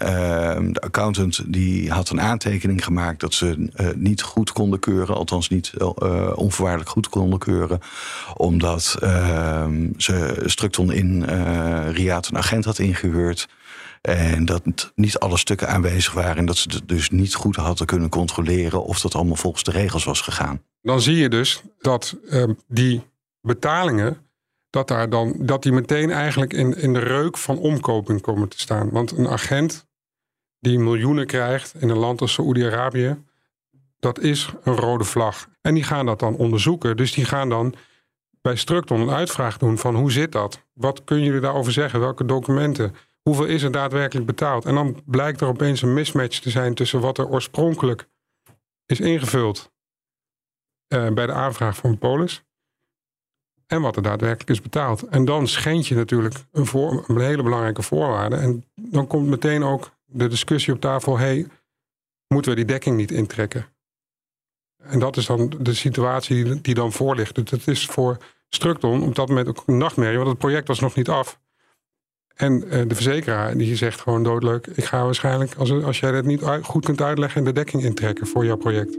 de 0.71 0.81
accountant 0.81 1.53
die 1.53 1.91
had 1.91 2.09
een 2.09 2.21
aantekening 2.21 2.83
gemaakt 2.83 3.19
dat 3.19 3.33
ze 3.33 3.69
uh, 3.75 3.87
niet 3.95 4.21
goed 4.21 4.51
konden 4.51 4.79
keuren, 4.79 5.15
althans 5.15 5.49
niet 5.49 5.73
uh, 5.77 6.31
onvoorwaardelijk 6.35 6.89
goed 6.89 7.09
konden 7.09 7.39
keuren, 7.39 7.79
omdat 8.33 8.97
ehm, 8.99 9.89
ze 9.97 10.43
Structon 10.45 10.91
in 10.91 11.23
Riyadh 11.91 12.29
een 12.29 12.37
agent 12.37 12.65
had 12.65 12.79
ingehuurd. 12.79 13.47
En 14.01 14.45
dat 14.45 14.91
niet 14.95 15.19
alle 15.19 15.37
stukken 15.37 15.67
aanwezig 15.67 16.13
waren. 16.13 16.37
En 16.37 16.45
dat 16.45 16.57
ze 16.57 16.69
het 16.73 16.87
dus 16.87 17.09
niet 17.09 17.35
goed 17.35 17.55
hadden 17.55 17.87
kunnen 17.87 18.09
controleren 18.09 18.83
of 18.83 18.99
dat 18.99 19.15
allemaal 19.15 19.35
volgens 19.35 19.63
de 19.63 19.71
regels 19.71 20.03
was 20.03 20.21
gegaan. 20.21 20.63
Dan 20.81 21.01
zie 21.01 21.15
je 21.15 21.29
dus 21.29 21.61
dat 21.79 22.17
uh, 22.23 22.43
die 22.67 23.01
betalingen, 23.41 24.17
dat, 24.69 24.87
daar 24.87 25.09
dan, 25.09 25.35
dat 25.39 25.63
die 25.63 25.71
meteen 25.71 26.11
eigenlijk 26.11 26.53
in, 26.53 26.77
in 26.77 26.93
de 26.93 26.99
reuk 26.99 27.37
van 27.37 27.57
omkoping 27.57 28.21
komen 28.21 28.49
te 28.49 28.59
staan. 28.59 28.89
Want 28.89 29.11
een 29.11 29.27
agent 29.27 29.87
die 30.59 30.79
miljoenen 30.79 31.25
krijgt 31.25 31.73
in 31.79 31.89
een 31.89 31.97
land 31.97 32.21
als 32.21 32.33
Saoedi-Arabië, 32.33 33.17
dat 33.99 34.19
is 34.19 34.49
een 34.63 34.75
rode 34.75 35.03
vlag. 35.03 35.49
En 35.61 35.73
die 35.73 35.83
gaan 35.83 36.05
dat 36.05 36.19
dan 36.19 36.35
onderzoeken. 36.35 36.97
Dus 36.97 37.13
die 37.13 37.25
gaan 37.25 37.49
dan 37.49 37.75
bij 38.41 38.55
Structon 38.55 38.99
een 38.99 39.09
uitvraag 39.09 39.57
doen 39.57 39.77
van 39.77 39.95
hoe 39.95 40.11
zit 40.11 40.31
dat? 40.31 40.61
Wat 40.73 41.03
kunnen 41.03 41.25
jullie 41.25 41.41
daarover 41.41 41.71
zeggen? 41.71 41.99
Welke 41.99 42.25
documenten? 42.25 42.95
Hoeveel 43.21 43.45
is 43.45 43.63
er 43.63 43.71
daadwerkelijk 43.71 44.25
betaald? 44.25 44.65
En 44.65 44.75
dan 44.75 45.01
blijkt 45.05 45.41
er 45.41 45.47
opeens 45.47 45.81
een 45.81 45.93
mismatch 45.93 46.39
te 46.39 46.49
zijn 46.49 46.73
tussen 46.73 46.99
wat 46.99 47.17
er 47.17 47.27
oorspronkelijk 47.27 48.09
is 48.85 48.99
ingevuld 48.99 49.71
uh, 50.93 51.09
bij 51.13 51.25
de 51.25 51.33
aanvraag 51.33 51.75
van 51.75 51.97
Polis 51.97 52.43
en 53.67 53.81
wat 53.81 53.95
er 53.95 54.01
daadwerkelijk 54.01 54.49
is 54.49 54.61
betaald. 54.61 55.07
En 55.07 55.25
dan 55.25 55.47
schend 55.47 55.87
je 55.87 55.95
natuurlijk 55.95 56.35
een 56.51 57.19
hele 57.19 57.43
belangrijke 57.43 57.81
voorwaarde. 57.81 58.35
En 58.35 58.65
dan 58.75 59.07
komt 59.07 59.27
meteen 59.27 59.63
ook 59.63 59.91
de 60.05 60.27
discussie 60.27 60.73
op 60.73 60.81
tafel: 60.81 61.17
hey, 61.17 61.47
moeten 62.27 62.51
we 62.51 62.57
die 62.57 62.65
dekking 62.65 62.97
niet 62.97 63.11
intrekken? 63.11 63.65
En 64.83 64.99
dat 64.99 65.17
is 65.17 65.25
dan 65.25 65.53
de 65.59 65.73
situatie 65.73 66.61
die 66.61 66.73
dan 66.73 66.91
voor 66.91 67.15
ligt. 67.15 67.35
Dus 67.35 67.49
dat 67.49 67.67
is 67.67 67.85
voor 67.85 68.17
Structon 68.49 69.03
op 69.03 69.15
dat 69.15 69.27
moment 69.27 69.47
ook 69.47 69.63
een 69.65 69.77
nachtmerrie, 69.77 70.17
want 70.17 70.29
het 70.29 70.37
project 70.37 70.67
was 70.67 70.79
nog 70.79 70.95
niet 70.95 71.09
af. 71.09 71.40
En 72.35 72.63
uh, 72.65 72.81
de 72.87 72.95
verzekeraar 72.95 73.57
die 73.57 73.75
zegt 73.75 74.01
gewoon 74.01 74.23
doodleuk... 74.23 74.67
ik 74.67 74.83
ga 74.83 75.03
waarschijnlijk, 75.03 75.53
als, 75.57 75.83
als 75.83 75.99
jij 75.99 76.11
dat 76.11 76.25
niet 76.25 76.43
goed 76.61 76.85
kunt 76.85 77.01
uitleggen... 77.01 77.43
de 77.43 77.53
dekking 77.53 77.83
intrekken 77.83 78.27
voor 78.27 78.45
jouw 78.45 78.57
project. 78.57 78.97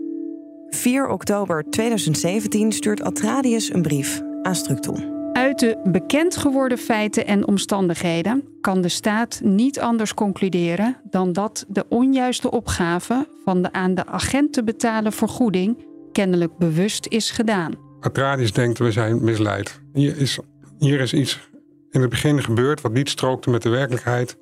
4 0.71 1.09
oktober 1.09 1.65
2017 1.71 2.73
stuurt 2.73 3.03
Atradius 3.03 3.73
een 3.73 3.83
brief 3.83 4.23
aan 4.43 4.55
Structon. 4.55 5.21
Uit 5.33 5.59
de 5.59 5.81
bekend 5.85 6.37
geworden 6.37 6.79
feiten 6.79 7.27
en 7.27 7.47
omstandigheden 7.47 8.45
kan 8.61 8.81
de 8.81 8.89
staat 8.89 9.41
niet 9.45 9.81
anders 9.81 10.15
concluderen 10.15 10.97
dan 11.11 11.33
dat 11.33 11.65
de 11.69 11.85
onjuiste 11.89 12.51
opgave 12.51 13.27
van 13.45 13.63
de 13.63 13.73
aan 13.73 13.95
de 13.95 14.07
agent 14.07 14.53
te 14.53 14.65
betalen 14.65 15.13
vergoeding 15.13 15.87
kennelijk 16.13 16.57
bewust 16.59 17.07
is 17.07 17.31
gedaan. 17.31 17.75
Atradius 18.01 18.53
denkt 18.53 18.79
we 18.79 18.93
zijn 18.93 19.25
misleid. 19.25 19.81
Hier 19.93 20.17
is, 20.17 20.39
hier 20.79 21.01
is 21.01 21.13
iets 21.13 21.51
in 21.93 22.01
het 22.01 22.11
begin 22.11 22.43
gebeurd 22.43 22.81
wat 22.81 22.93
niet 22.93 23.09
strookte 23.09 23.51
met 23.51 23.63
de 23.63 23.69
werkelijkheid. 23.69 24.37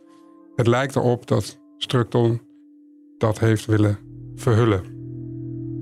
Het 0.57 0.67
lijkt 0.67 0.97
erop 0.97 1.27
dat 1.27 1.59
Structon 1.79 2.41
dat 3.19 3.39
heeft 3.39 3.67
willen 3.67 3.99
verhullen. 4.35 4.83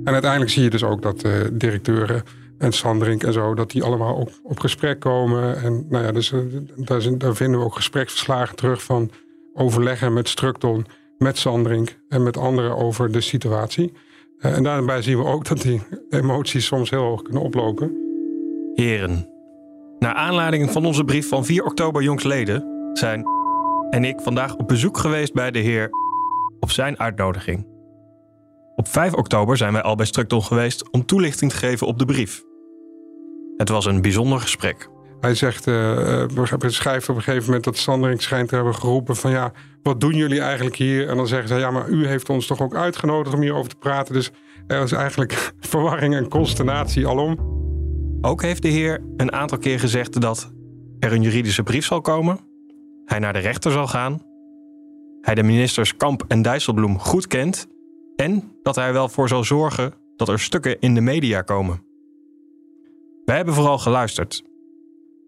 En 0.04 0.12
uiteindelijk 0.12 0.50
zie 0.50 0.62
je 0.62 0.70
dus 0.70 0.84
ook 0.84 1.02
dat 1.02 1.24
uh, 1.24 1.32
directeuren 1.52 2.22
en 2.58 2.72
Sandrink 2.72 3.22
en 3.22 3.32
zo, 3.32 3.54
dat 3.54 3.70
die 3.70 3.82
allemaal 3.82 4.14
op, 4.14 4.30
op 4.42 4.60
gesprek 4.60 5.00
komen. 5.00 5.56
En 5.56 5.86
nou 5.88 6.04
ja, 6.04 6.12
dus, 6.12 6.32
uh, 6.32 6.40
daar, 6.76 7.18
daar, 7.18 7.34
vinden 7.34 7.58
we 7.58 7.64
ook 7.64 7.74
gespreksverslagen 7.74 8.56
terug 8.56 8.82
van 8.82 9.10
overleggen 9.54 10.12
met 10.12 10.28
Structon, 10.28 10.86
met 11.18 11.38
Sandrink 11.38 11.98
en 12.08 12.22
met 12.22 12.36
anderen 12.36 12.76
over 12.76 13.12
de 13.12 13.20
situatie. 13.20 13.92
Uh, 14.38 14.56
en 14.56 14.62
daarbij 14.62 15.02
zien 15.02 15.18
we 15.18 15.24
ook 15.24 15.48
dat 15.48 15.62
die 15.62 15.82
emoties 16.10 16.66
soms 16.66 16.90
heel 16.90 17.02
hoog 17.02 17.22
kunnen 17.22 17.42
oplopen. 17.42 17.96
Heren, 18.74 19.28
naar 19.98 20.14
aanleiding 20.14 20.70
van 20.70 20.84
onze 20.84 21.04
brief 21.04 21.28
van 21.28 21.44
4 21.44 21.64
oktober 21.64 22.02
jongstleden 22.02 22.90
zijn 22.92 23.24
en 23.90 24.04
ik 24.04 24.20
vandaag 24.20 24.56
op 24.56 24.68
bezoek 24.68 24.98
geweest 24.98 25.32
bij 25.32 25.50
de 25.50 25.58
heer 25.58 25.90
op 26.60 26.70
zijn 26.70 26.98
uitnodiging. 26.98 27.66
Op 28.74 28.88
5 28.88 29.14
oktober 29.14 29.56
zijn 29.56 29.72
wij 29.72 29.82
al 29.82 29.94
bij 29.94 30.06
Structon 30.06 30.42
geweest 30.42 30.90
om 30.90 31.06
toelichting 31.06 31.50
te 31.50 31.56
geven 31.56 31.86
op 31.86 31.98
de 31.98 32.04
brief. 32.04 32.42
Het 33.56 33.68
was 33.68 33.86
een 33.86 34.02
bijzonder 34.02 34.40
gesprek. 34.40 34.88
Hij 35.20 35.34
zegt, 35.34 35.66
uh, 35.66 36.24
schrijft 36.56 37.08
op 37.08 37.16
een 37.16 37.22
gegeven 37.22 37.44
moment 37.44 37.64
dat 37.64 37.76
Sandring 37.76 38.22
schijnt 38.22 38.48
te 38.48 38.54
hebben 38.54 38.74
geroepen 38.74 39.16
van 39.16 39.30
ja, 39.30 39.52
wat 39.82 40.00
doen 40.00 40.14
jullie 40.14 40.40
eigenlijk 40.40 40.76
hier? 40.76 41.08
En 41.08 41.16
dan 41.16 41.26
zeggen 41.26 41.48
ze, 41.48 41.54
ja, 41.54 41.70
maar 41.70 41.88
u 41.88 42.06
heeft 42.06 42.28
ons 42.28 42.46
toch 42.46 42.60
ook 42.60 42.74
uitgenodigd 42.74 43.34
om 43.34 43.40
hierover 43.40 43.70
te 43.70 43.76
praten. 43.76 44.14
Dus 44.14 44.30
er 44.66 44.82
is 44.82 44.92
eigenlijk 44.92 45.52
verwarring 45.60 46.14
en 46.14 46.28
consternatie 46.28 47.06
alom. 47.06 47.56
Ook 48.20 48.42
heeft 48.42 48.62
de 48.62 48.68
heer 48.68 49.02
een 49.16 49.32
aantal 49.32 49.58
keer 49.58 49.80
gezegd 49.80 50.20
dat 50.20 50.52
er 50.98 51.12
een 51.12 51.22
juridische 51.22 51.62
brief 51.62 51.84
zal 51.84 52.00
komen, 52.00 52.40
hij 53.04 53.18
naar 53.18 53.32
de 53.32 53.38
rechter 53.38 53.72
zal 53.72 53.86
gaan, 53.86 54.22
hij 55.20 55.34
de 55.34 55.42
ministers 55.42 55.96
Kamp 55.96 56.24
en 56.28 56.42
Dijsselbloem 56.42 56.98
goed 56.98 57.26
kent 57.26 57.68
en 58.16 58.52
dat 58.62 58.74
hij 58.74 58.92
wel 58.92 59.08
voor 59.08 59.28
zal 59.28 59.44
zorgen 59.44 59.94
dat 60.16 60.28
er 60.28 60.40
stukken 60.40 60.80
in 60.80 60.94
de 60.94 61.00
media 61.00 61.42
komen. 61.42 61.86
Wij 63.24 63.36
hebben 63.36 63.54
vooral 63.54 63.78
geluisterd. 63.78 64.42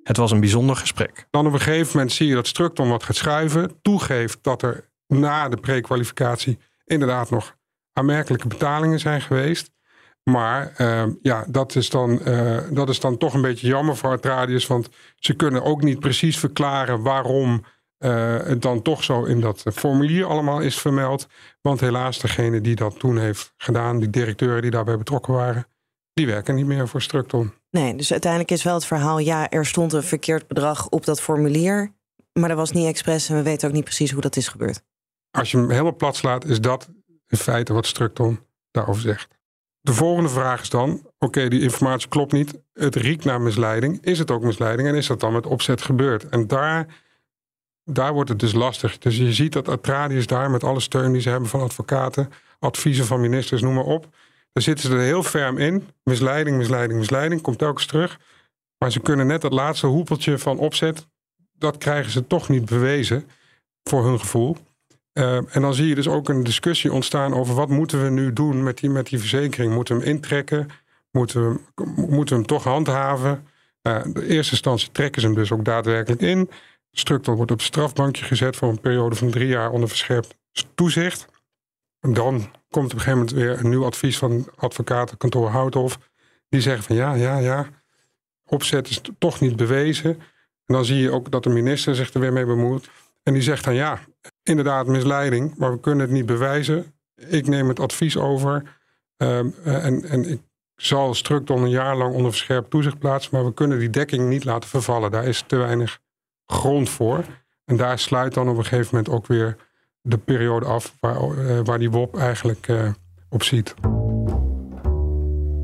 Het 0.02 0.16
was 0.16 0.30
een 0.30 0.40
bijzonder 0.40 0.76
gesprek. 0.76 1.26
Dan 1.30 1.46
op 1.46 1.52
een 1.52 1.60
gegeven 1.60 1.92
moment 1.92 2.12
zie 2.12 2.26
je 2.26 2.34
dat 2.34 2.46
Structon 2.46 2.88
wat 2.88 3.02
gaat 3.02 3.16
schuiven, 3.16 3.70
toegeeft 3.82 4.38
dat 4.42 4.62
er 4.62 4.90
na 5.06 5.48
de 5.48 5.56
prekwalificatie 5.56 6.58
inderdaad 6.84 7.30
nog 7.30 7.56
aanmerkelijke 7.92 8.48
betalingen 8.48 8.98
zijn 8.98 9.20
geweest. 9.20 9.70
Maar 10.30 10.74
uh, 10.78 11.04
ja, 11.22 11.44
dat 11.48 11.74
is, 11.74 11.90
dan, 11.90 12.20
uh, 12.24 12.58
dat 12.70 12.88
is 12.88 13.00
dan 13.00 13.16
toch 13.16 13.34
een 13.34 13.42
beetje 13.42 13.66
jammer 13.66 13.96
voor 13.96 14.10
Artradius. 14.10 14.66
Want 14.66 14.88
ze 15.16 15.34
kunnen 15.34 15.62
ook 15.62 15.82
niet 15.82 16.00
precies 16.00 16.38
verklaren 16.38 17.02
waarom 17.02 17.64
uh, 17.98 18.36
het 18.36 18.62
dan 18.62 18.82
toch 18.82 19.04
zo 19.04 19.24
in 19.24 19.40
dat 19.40 19.62
formulier 19.72 20.24
allemaal 20.24 20.60
is 20.60 20.78
vermeld. 20.78 21.28
Want 21.60 21.80
helaas, 21.80 22.18
degene 22.18 22.60
die 22.60 22.74
dat 22.74 22.98
toen 22.98 23.18
heeft 23.18 23.54
gedaan, 23.56 23.98
die 23.98 24.10
directeuren 24.10 24.62
die 24.62 24.70
daarbij 24.70 24.98
betrokken 24.98 25.32
waren, 25.34 25.66
die 26.12 26.26
werken 26.26 26.54
niet 26.54 26.66
meer 26.66 26.88
voor 26.88 27.02
Structon. 27.02 27.52
Nee, 27.70 27.96
dus 27.96 28.10
uiteindelijk 28.10 28.50
is 28.50 28.62
wel 28.62 28.74
het 28.74 28.86
verhaal: 28.86 29.18
ja, 29.18 29.50
er 29.50 29.66
stond 29.66 29.92
een 29.92 30.02
verkeerd 30.02 30.46
bedrag 30.46 30.88
op 30.88 31.04
dat 31.04 31.20
formulier. 31.20 31.92
Maar 32.32 32.48
dat 32.48 32.58
was 32.58 32.72
niet 32.72 32.86
expres 32.86 33.28
en 33.28 33.36
we 33.36 33.42
weten 33.42 33.68
ook 33.68 33.74
niet 33.74 33.84
precies 33.84 34.10
hoe 34.10 34.20
dat 34.20 34.36
is 34.36 34.48
gebeurd. 34.48 34.82
Als 35.30 35.50
je 35.50 35.56
hem 35.56 35.70
helemaal 35.70 35.96
plat 35.96 36.16
slaat, 36.16 36.44
is 36.44 36.60
dat 36.60 36.88
in 37.26 37.38
feite 37.38 37.72
wat 37.72 37.86
Structon 37.86 38.40
daarover 38.70 39.02
zegt. 39.02 39.39
De 39.80 39.92
volgende 39.92 40.28
vraag 40.28 40.60
is 40.60 40.70
dan: 40.70 41.06
oké, 41.18 41.48
die 41.48 41.60
informatie 41.60 42.08
klopt 42.08 42.32
niet. 42.32 42.60
Het 42.72 42.96
riekt 42.96 43.24
naar 43.24 43.40
misleiding. 43.40 44.04
Is 44.04 44.18
het 44.18 44.30
ook 44.30 44.42
misleiding 44.42 44.88
en 44.88 44.94
is 44.94 45.06
dat 45.06 45.20
dan 45.20 45.32
met 45.32 45.46
opzet 45.46 45.82
gebeurd? 45.82 46.28
En 46.28 46.46
daar 46.46 46.86
daar 47.84 48.12
wordt 48.12 48.30
het 48.30 48.38
dus 48.38 48.52
lastig. 48.52 48.98
Dus 48.98 49.16
je 49.16 49.32
ziet 49.32 49.52
dat 49.52 49.68
Atradius 49.68 50.26
daar 50.26 50.50
met 50.50 50.64
alle 50.64 50.80
steun 50.80 51.12
die 51.12 51.20
ze 51.20 51.28
hebben 51.28 51.48
van 51.48 51.60
advocaten, 51.60 52.30
adviezen 52.58 53.06
van 53.06 53.20
ministers, 53.20 53.62
noem 53.62 53.74
maar 53.74 53.84
op. 53.84 54.08
Daar 54.52 54.62
zitten 54.62 54.88
ze 54.88 54.96
er 54.96 55.02
heel 55.02 55.22
ferm 55.22 55.58
in. 55.58 55.88
Misleiding, 56.02 56.56
misleiding, 56.56 56.98
misleiding. 56.98 57.40
Komt 57.40 57.58
telkens 57.58 57.86
terug. 57.86 58.20
Maar 58.78 58.92
ze 58.92 59.00
kunnen 59.00 59.26
net 59.26 59.40
dat 59.40 59.52
laatste 59.52 59.86
hoepeltje 59.86 60.38
van 60.38 60.58
opzet. 60.58 61.06
Dat 61.52 61.78
krijgen 61.78 62.12
ze 62.12 62.26
toch 62.26 62.48
niet 62.48 62.64
bewezen. 62.64 63.28
Voor 63.82 64.04
hun 64.04 64.20
gevoel. 64.20 64.56
Uh, 65.14 65.54
en 65.54 65.62
dan 65.62 65.74
zie 65.74 65.88
je 65.88 65.94
dus 65.94 66.08
ook 66.08 66.28
een 66.28 66.44
discussie 66.44 66.92
ontstaan 66.92 67.34
over 67.34 67.54
wat 67.54 67.68
moeten 67.68 68.02
we 68.02 68.10
nu 68.10 68.32
doen 68.32 68.62
met 68.62 68.78
die, 68.78 68.90
met 68.90 69.06
die 69.06 69.18
verzekering. 69.18 69.74
Moeten 69.74 69.96
we 69.96 70.02
hem 70.02 70.14
intrekken? 70.14 70.68
Moeten 71.10 71.50
we, 71.50 71.60
moeten 71.96 72.36
hem 72.36 72.46
toch 72.46 72.64
handhaven? 72.64 73.46
Uh, 73.82 74.04
in 74.04 74.16
eerste 74.16 74.52
instantie 74.52 74.90
trekken 74.92 75.20
ze 75.20 75.26
hem 75.26 75.36
dus 75.36 75.52
ook 75.52 75.64
daadwerkelijk 75.64 76.20
in. 76.20 76.50
Structor 76.90 77.36
wordt 77.36 77.50
op 77.50 77.58
het 77.58 77.66
strafbankje 77.66 78.24
gezet 78.24 78.56
voor 78.56 78.68
een 78.68 78.80
periode 78.80 79.16
van 79.16 79.30
drie 79.30 79.48
jaar 79.48 79.70
onder 79.70 79.88
verscherpt 79.88 80.34
toezicht. 80.74 81.26
En 82.00 82.12
dan 82.12 82.50
komt 82.70 82.92
op 82.92 82.98
een 82.98 83.00
gegeven 83.00 83.18
moment 83.18 83.30
weer 83.30 83.60
een 83.60 83.68
nieuw 83.68 83.84
advies 83.84 84.18
van 84.18 84.48
advocatenkantoor 84.56 85.48
Houthof. 85.48 85.98
Die 86.48 86.60
zeggen 86.60 86.82
van 86.82 86.96
ja, 86.96 87.14
ja, 87.14 87.38
ja, 87.38 87.68
opzet 88.44 88.88
is 88.88 89.00
toch 89.18 89.40
niet 89.40 89.56
bewezen. 89.56 90.10
En 90.66 90.74
dan 90.74 90.84
zie 90.84 90.96
je 90.96 91.10
ook 91.10 91.30
dat 91.30 91.42
de 91.42 91.50
minister 91.50 91.94
zich 91.94 92.14
er 92.14 92.20
weer 92.20 92.32
mee 92.32 92.46
bemoeit. 92.46 92.90
En 93.22 93.32
die 93.32 93.42
zegt 93.42 93.64
dan 93.64 93.74
ja, 93.74 94.00
inderdaad 94.50 94.86
misleiding, 94.86 95.54
maar 95.56 95.72
we 95.72 95.80
kunnen 95.80 96.06
het 96.06 96.14
niet 96.14 96.26
bewijzen. 96.26 96.94
Ik 97.28 97.46
neem 97.46 97.68
het 97.68 97.80
advies 97.80 98.16
over 98.16 98.62
ehm, 99.16 99.48
en, 99.64 100.04
en 100.04 100.30
ik 100.30 100.40
zal 100.76 101.14
Structon 101.14 101.62
een 101.62 101.70
jaar 101.70 101.96
lang 101.96 102.14
onder 102.14 102.30
verscherpt 102.30 102.70
toezicht 102.70 102.98
plaatsen, 102.98 103.30
maar 103.32 103.44
we 103.44 103.54
kunnen 103.54 103.78
die 103.78 103.90
dekking 103.90 104.28
niet 104.28 104.44
laten 104.44 104.68
vervallen. 104.68 105.10
Daar 105.10 105.26
is 105.26 105.44
te 105.46 105.56
weinig 105.56 106.00
grond 106.46 106.88
voor. 106.88 107.24
En 107.64 107.76
daar 107.76 107.98
sluit 107.98 108.34
dan 108.34 108.48
op 108.48 108.56
een 108.56 108.64
gegeven 108.64 108.88
moment 108.90 109.14
ook 109.14 109.26
weer 109.26 109.56
de 110.02 110.18
periode 110.18 110.66
af 110.66 110.94
waar, 111.00 111.16
uh, 111.16 111.60
waar 111.64 111.78
die 111.78 111.90
WOP 111.90 112.16
eigenlijk 112.18 112.68
uh, 112.68 112.88
op 113.28 113.42
ziet. 113.42 113.74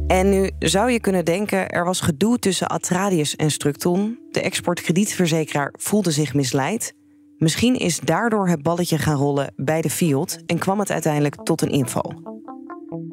En 0.06 0.28
nu 0.28 0.50
zou 0.58 0.90
je 0.90 1.00
kunnen 1.00 1.24
denken, 1.24 1.68
er 1.68 1.84
was 1.84 2.00
gedoe 2.00 2.38
tussen 2.38 2.68
Atradius 2.68 3.36
en 3.36 3.50
Structon. 3.50 4.18
De 4.30 4.40
exportkredietverzekeraar 4.40 5.74
voelde 5.78 6.10
zich 6.10 6.34
misleid. 6.34 6.94
Misschien 7.38 7.74
is 7.74 8.00
daardoor 8.00 8.48
het 8.48 8.62
balletje 8.62 8.98
gaan 8.98 9.16
rollen 9.16 9.52
bij 9.56 9.80
de 9.80 9.90
Fiat 9.90 10.38
en 10.46 10.58
kwam 10.58 10.78
het 10.78 10.90
uiteindelijk 10.90 11.34
tot 11.34 11.62
een 11.62 11.70
inval. 11.70 12.14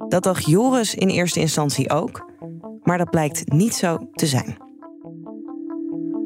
Dat 0.09 0.23
dacht 0.23 0.45
Joris 0.45 0.95
in 0.95 1.07
eerste 1.07 1.39
instantie 1.39 1.89
ook, 1.89 2.29
maar 2.83 2.97
dat 2.97 3.09
blijkt 3.09 3.51
niet 3.51 3.73
zo 3.73 4.09
te 4.13 4.25
zijn. 4.25 4.57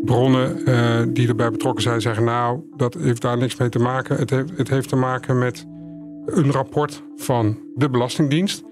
Bronnen 0.03 0.69
uh, 0.69 1.13
die 1.13 1.27
erbij 1.27 1.51
betrokken 1.51 1.83
zijn 1.83 2.01
zeggen: 2.01 2.23
Nou, 2.23 2.59
dat 2.75 2.93
heeft 2.93 3.21
daar 3.21 3.37
niks 3.37 3.55
mee 3.55 3.69
te 3.69 3.79
maken. 3.79 4.17
Het 4.17 4.29
heeft, 4.29 4.57
het 4.57 4.69
heeft 4.69 4.89
te 4.89 4.95
maken 4.95 5.39
met 5.39 5.65
een 6.25 6.51
rapport 6.51 7.03
van 7.15 7.57
de 7.75 7.89
Belastingdienst. 7.89 8.63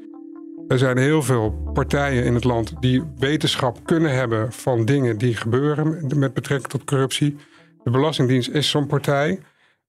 Er 0.67 0.77
zijn 0.77 0.97
heel 0.97 1.21
veel 1.21 1.71
partijen 1.73 2.23
in 2.23 2.33
het 2.33 2.43
land 2.43 2.73
die 2.79 3.03
wetenschap 3.17 3.79
kunnen 3.85 4.13
hebben 4.13 4.51
van 4.51 4.85
dingen 4.85 5.17
die 5.17 5.35
gebeuren 5.35 6.11
met 6.15 6.33
betrekking 6.33 6.71
tot 6.71 6.83
corruptie. 6.83 7.35
De 7.85 7.91
Belastingdienst 7.91 8.49
is 8.49 8.69
zo'n 8.69 8.87
partij. 8.87 9.39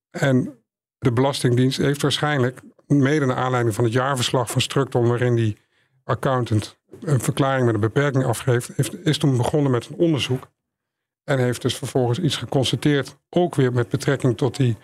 En 0.09 0.63
de 0.97 1.11
Belastingdienst 1.11 1.77
heeft 1.77 2.01
waarschijnlijk, 2.01 2.61
mede 2.87 3.25
naar 3.25 3.35
aanleiding 3.35 3.75
van 3.75 3.83
het 3.83 3.93
jaarverslag 3.93 4.51
van 4.51 4.61
Structon, 4.61 5.07
waarin 5.07 5.35
die 5.35 5.57
accountant 6.03 6.79
een 7.01 7.19
verklaring 7.19 7.65
met 7.65 7.73
een 7.73 7.79
beperking 7.79 8.25
afgeeft, 8.25 8.71
heeft, 8.75 9.05
is 9.05 9.17
toen 9.17 9.37
begonnen 9.37 9.71
met 9.71 9.87
een 9.87 9.95
onderzoek. 9.95 10.51
En 11.23 11.39
heeft 11.39 11.61
dus 11.61 11.77
vervolgens 11.77 12.19
iets 12.19 12.35
geconstateerd, 12.35 13.17
ook 13.29 13.55
weer 13.55 13.73
met 13.73 13.89
betrekking 13.89 14.37
tot 14.37 14.55
die 14.55 14.77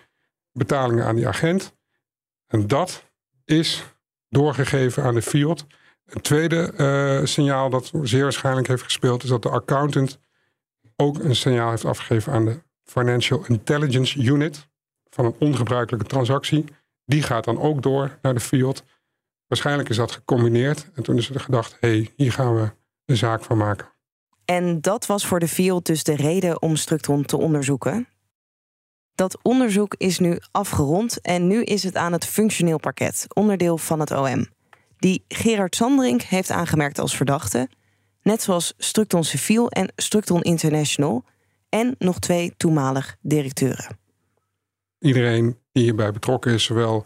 betalingen 0.52 1.04
aan 1.04 1.16
die 1.16 1.28
agent. 1.28 1.74
En 2.46 2.66
dat 2.66 3.04
is 3.44 3.84
doorgegeven 4.28 5.02
aan 5.02 5.14
de 5.14 5.22
Fiat. 5.22 5.66
Een 6.04 6.20
tweede 6.20 6.72
uh, 6.76 7.26
signaal 7.26 7.70
dat 7.70 7.92
zeer 8.02 8.22
waarschijnlijk 8.22 8.68
heeft 8.68 8.82
gespeeld, 8.82 9.22
is 9.22 9.28
dat 9.28 9.42
de 9.42 9.50
accountant 9.50 10.18
ook 10.96 11.18
een 11.18 11.36
signaal 11.36 11.70
heeft 11.70 11.84
afgegeven 11.84 12.32
aan 12.32 12.44
de 12.44 12.62
Financial 12.84 13.44
Intelligence 13.46 14.18
Unit 14.18 14.68
van 15.10 15.24
een 15.24 15.36
ongebruikelijke 15.38 16.06
transactie. 16.06 16.64
Die 17.04 17.22
gaat 17.22 17.44
dan 17.44 17.60
ook 17.60 17.82
door 17.82 18.18
naar 18.22 18.34
de 18.34 18.40
Fiat. 18.40 18.84
Waarschijnlijk 19.46 19.88
is 19.88 19.96
dat 19.96 20.12
gecombineerd. 20.12 20.90
En 20.94 21.02
toen 21.02 21.16
is 21.16 21.30
er 21.30 21.40
gedacht, 21.40 21.76
hé, 21.80 21.88
hey, 21.88 22.12
hier 22.16 22.32
gaan 22.32 22.54
we 22.54 22.70
een 23.04 23.16
zaak 23.16 23.44
van 23.44 23.56
maken. 23.56 23.92
En 24.44 24.80
dat 24.80 25.06
was 25.06 25.26
voor 25.26 25.40
de 25.40 25.48
Fiat 25.48 25.84
dus 25.84 26.04
de 26.04 26.16
reden 26.16 26.62
om 26.62 26.76
Structron 26.76 27.24
te 27.24 27.36
onderzoeken. 27.36 28.08
Dat 29.14 29.38
onderzoek 29.42 29.94
is 29.94 30.18
nu 30.18 30.38
afgerond 30.50 31.20
en 31.20 31.46
nu 31.46 31.62
is 31.62 31.82
het 31.82 31.96
aan 31.96 32.12
het 32.12 32.26
functioneel 32.26 32.78
parket, 32.78 33.26
onderdeel 33.34 33.78
van 33.78 34.00
het 34.00 34.10
OM. 34.10 34.46
Die 34.98 35.24
Gerard 35.28 35.76
Sandring 35.76 36.28
heeft 36.28 36.50
aangemerkt 36.50 36.98
als 36.98 37.16
verdachte, 37.16 37.68
net 38.22 38.42
zoals 38.42 38.74
Structon 38.78 39.24
Civiel 39.24 39.70
en 39.70 39.92
Structon 39.96 40.42
International 40.42 41.24
en 41.74 41.94
nog 41.98 42.18
twee 42.18 42.54
toenmalig 42.56 43.16
directeuren. 43.20 43.98
Iedereen 44.98 45.58
die 45.72 45.82
hierbij 45.82 46.12
betrokken 46.12 46.52
is, 46.52 46.64
zowel 46.64 47.04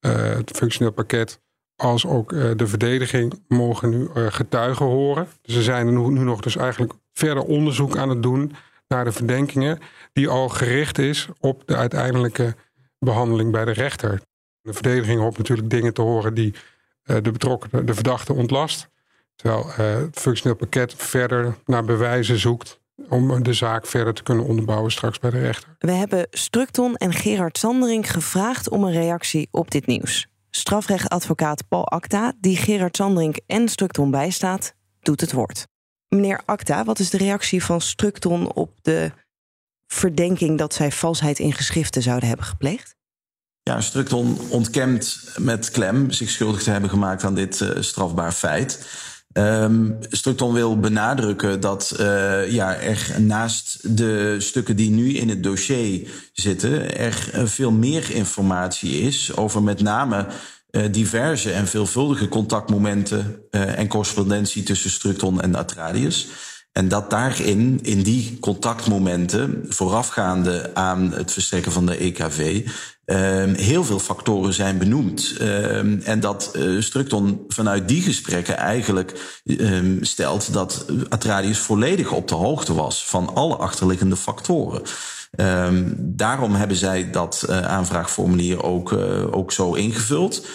uh, 0.00 0.12
het 0.12 0.50
functioneel 0.50 0.92
pakket 0.92 1.40
als 1.76 2.06
ook 2.06 2.32
uh, 2.32 2.50
de 2.56 2.66
verdediging, 2.66 3.42
mogen 3.48 3.90
nu 3.90 4.08
uh, 4.14 4.26
getuigen 4.28 4.86
horen. 4.86 5.28
Dus 5.42 5.54
ze 5.54 5.62
zijn 5.62 5.86
nu, 5.86 6.08
nu 6.08 6.20
nog 6.20 6.40
dus 6.40 6.56
eigenlijk 6.56 6.92
verder 7.12 7.42
onderzoek 7.42 7.96
aan 7.96 8.08
het 8.08 8.22
doen 8.22 8.52
naar 8.88 9.04
de 9.04 9.12
verdenkingen, 9.12 9.78
die 10.12 10.28
al 10.28 10.48
gericht 10.48 10.98
is 10.98 11.28
op 11.38 11.62
de 11.66 11.76
uiteindelijke 11.76 12.54
behandeling 12.98 13.52
bij 13.52 13.64
de 13.64 13.72
rechter. 13.72 14.20
De 14.62 14.72
verdediging 14.72 15.20
hoopt 15.20 15.38
natuurlijk 15.38 15.70
dingen 15.70 15.94
te 15.94 16.02
horen 16.02 16.34
die 16.34 16.54
de 17.02 17.30
betrokken, 17.30 17.86
de 17.86 17.94
verdachte 17.94 18.32
ontlast. 18.32 18.88
Terwijl 19.34 19.70
het 19.70 20.18
functioneel 20.18 20.56
pakket 20.56 20.94
verder 20.94 21.56
naar 21.64 21.84
bewijzen 21.84 22.38
zoekt 22.38 22.79
om 23.08 23.42
de 23.42 23.52
zaak 23.52 23.86
verder 23.86 24.14
te 24.14 24.22
kunnen 24.22 24.44
onderbouwen 24.44 24.92
straks 24.92 25.18
bij 25.18 25.30
de 25.30 25.38
rechter. 25.38 25.76
We 25.78 25.92
hebben 25.92 26.26
Structon 26.30 26.96
en 26.96 27.12
Gerard 27.12 27.58
Sandering 27.58 28.12
gevraagd 28.12 28.68
om 28.68 28.84
een 28.84 28.92
reactie 28.92 29.48
op 29.50 29.70
dit 29.70 29.86
nieuws. 29.86 30.26
Strafrechtadvocaat 30.50 31.68
Paul 31.68 31.88
Acta, 31.88 32.32
die 32.40 32.56
Gerard 32.56 32.96
Sandring 32.96 33.40
en 33.46 33.68
Structon 33.68 34.10
bijstaat, 34.10 34.74
doet 35.00 35.20
het 35.20 35.32
woord. 35.32 35.66
Meneer 36.08 36.40
Acta, 36.44 36.84
wat 36.84 36.98
is 36.98 37.10
de 37.10 37.18
reactie 37.18 37.64
van 37.64 37.80
Structon 37.80 38.52
op 38.52 38.78
de 38.82 39.10
verdenking 39.86 40.58
dat 40.58 40.74
zij 40.74 40.92
valsheid 40.92 41.38
in 41.38 41.52
geschriften 41.52 42.02
zouden 42.02 42.28
hebben 42.28 42.46
gepleegd? 42.46 42.94
Ja, 43.62 43.80
Structon 43.80 44.38
ontkent 44.48 45.32
met 45.36 45.70
klem 45.70 46.10
zich 46.10 46.30
schuldig 46.30 46.62
te 46.62 46.70
hebben 46.70 46.90
gemaakt 46.90 47.24
aan 47.24 47.34
dit 47.34 47.60
uh, 47.60 47.70
strafbaar 47.80 48.32
feit. 48.32 48.86
Um, 49.32 49.96
Structon 50.00 50.52
wil 50.52 50.80
benadrukken 50.80 51.60
dat 51.60 51.96
uh, 52.00 52.52
ja, 52.52 52.74
er 52.74 53.16
naast 53.18 53.96
de 53.96 54.36
stukken 54.38 54.76
die 54.76 54.90
nu 54.90 55.14
in 55.14 55.28
het 55.28 55.42
dossier 55.42 56.08
zitten, 56.32 56.96
er 56.96 57.30
veel 57.44 57.70
meer 57.70 58.10
informatie 58.10 59.00
is 59.00 59.36
over 59.36 59.62
met 59.62 59.82
name 59.82 60.26
uh, 60.70 60.82
diverse 60.90 61.52
en 61.52 61.66
veelvuldige 61.66 62.28
contactmomenten 62.28 63.42
en 63.50 63.88
correspondentie 63.88 64.62
tussen 64.62 64.90
Structon 64.90 65.40
en 65.40 65.56
Atradius. 65.56 66.28
En 66.72 66.88
dat 66.88 67.10
daarin, 67.10 67.78
in 67.82 68.02
die 68.02 68.38
contactmomenten, 68.40 69.64
voorafgaande 69.68 70.70
aan 70.74 71.12
het 71.12 71.32
verstrekken 71.32 71.72
van 71.72 71.86
de 71.86 71.96
EKV, 71.96 72.68
uh, 73.10 73.54
heel 73.56 73.84
veel 73.84 73.98
factoren 73.98 74.52
zijn 74.52 74.78
benoemd. 74.78 75.36
Uh, 75.40 76.08
en 76.08 76.20
dat 76.20 76.52
uh, 76.56 76.82
Structon 76.82 77.44
vanuit 77.48 77.88
die 77.88 78.02
gesprekken 78.02 78.56
eigenlijk 78.56 79.40
ehm, 79.44 80.02
stelt 80.02 80.52
dat 80.52 80.86
Atradius 81.08 81.58
volledig 81.58 82.12
op 82.12 82.28
de 82.28 82.34
hoogte 82.34 82.74
was 82.74 83.06
van 83.06 83.34
alle 83.34 83.56
achterliggende 83.56 84.16
factoren. 84.16 84.82
Daarom 85.96 86.54
hebben 86.54 86.76
zij 86.76 87.10
dat 87.10 87.46
uh, 87.48 87.60
aanvraagformulier 87.62 88.62
ook, 88.62 88.92
uh, 88.92 89.36
ook 89.36 89.52
zo 89.52 89.72
ingevuld. 89.72 90.46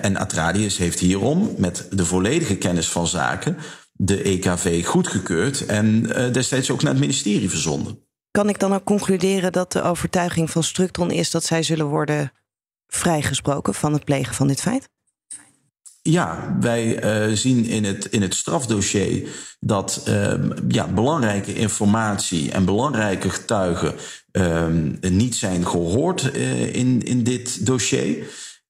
En 0.00 0.16
Atradius 0.16 0.76
heeft 0.76 0.98
hierom, 0.98 1.54
met 1.56 1.86
de 1.90 2.04
volledige 2.04 2.56
kennis 2.56 2.88
van 2.88 3.06
zaken, 3.06 3.56
de 3.92 4.22
EKV 4.22 4.86
goedgekeurd 4.86 5.66
en 5.66 6.02
destijds 6.32 6.70
ook 6.70 6.82
naar 6.82 6.92
het 6.92 7.00
ministerie 7.00 7.50
verzonden. 7.50 8.05
Kan 8.36 8.48
ik 8.48 8.58
dan 8.58 8.74
ook 8.74 8.84
concluderen 8.84 9.52
dat 9.52 9.72
de 9.72 9.82
overtuiging 9.82 10.50
van 10.50 10.62
Structron 10.62 11.10
is 11.10 11.30
dat 11.30 11.44
zij 11.44 11.62
zullen 11.62 11.86
worden 11.86 12.32
vrijgesproken 12.86 13.74
van 13.74 13.92
het 13.92 14.04
plegen 14.04 14.34
van 14.34 14.48
dit 14.48 14.60
feit? 14.60 14.88
Ja, 16.02 16.56
wij 16.60 17.04
uh, 17.28 17.36
zien 17.36 17.64
in 17.64 17.84
het, 17.84 18.04
in 18.04 18.22
het 18.22 18.34
strafdossier 18.34 19.28
dat 19.60 20.04
uh, 20.08 20.34
ja, 20.68 20.86
belangrijke 20.86 21.54
informatie 21.54 22.50
en 22.50 22.64
belangrijke 22.64 23.30
getuigen 23.30 23.94
uh, 24.32 24.66
niet 25.00 25.34
zijn 25.34 25.66
gehoord 25.66 26.30
eh, 26.30 26.74
in, 26.74 27.02
in 27.02 27.22
dit 27.22 27.66
dossier. 27.66 28.16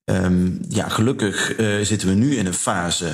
Um, 0.05 0.61
ja, 0.69 0.89
gelukkig 0.89 1.59
uh, 1.59 1.81
zitten 1.81 2.09
we 2.09 2.15
nu 2.15 2.37
in 2.37 2.47
een 2.47 2.55
fase 2.55 3.11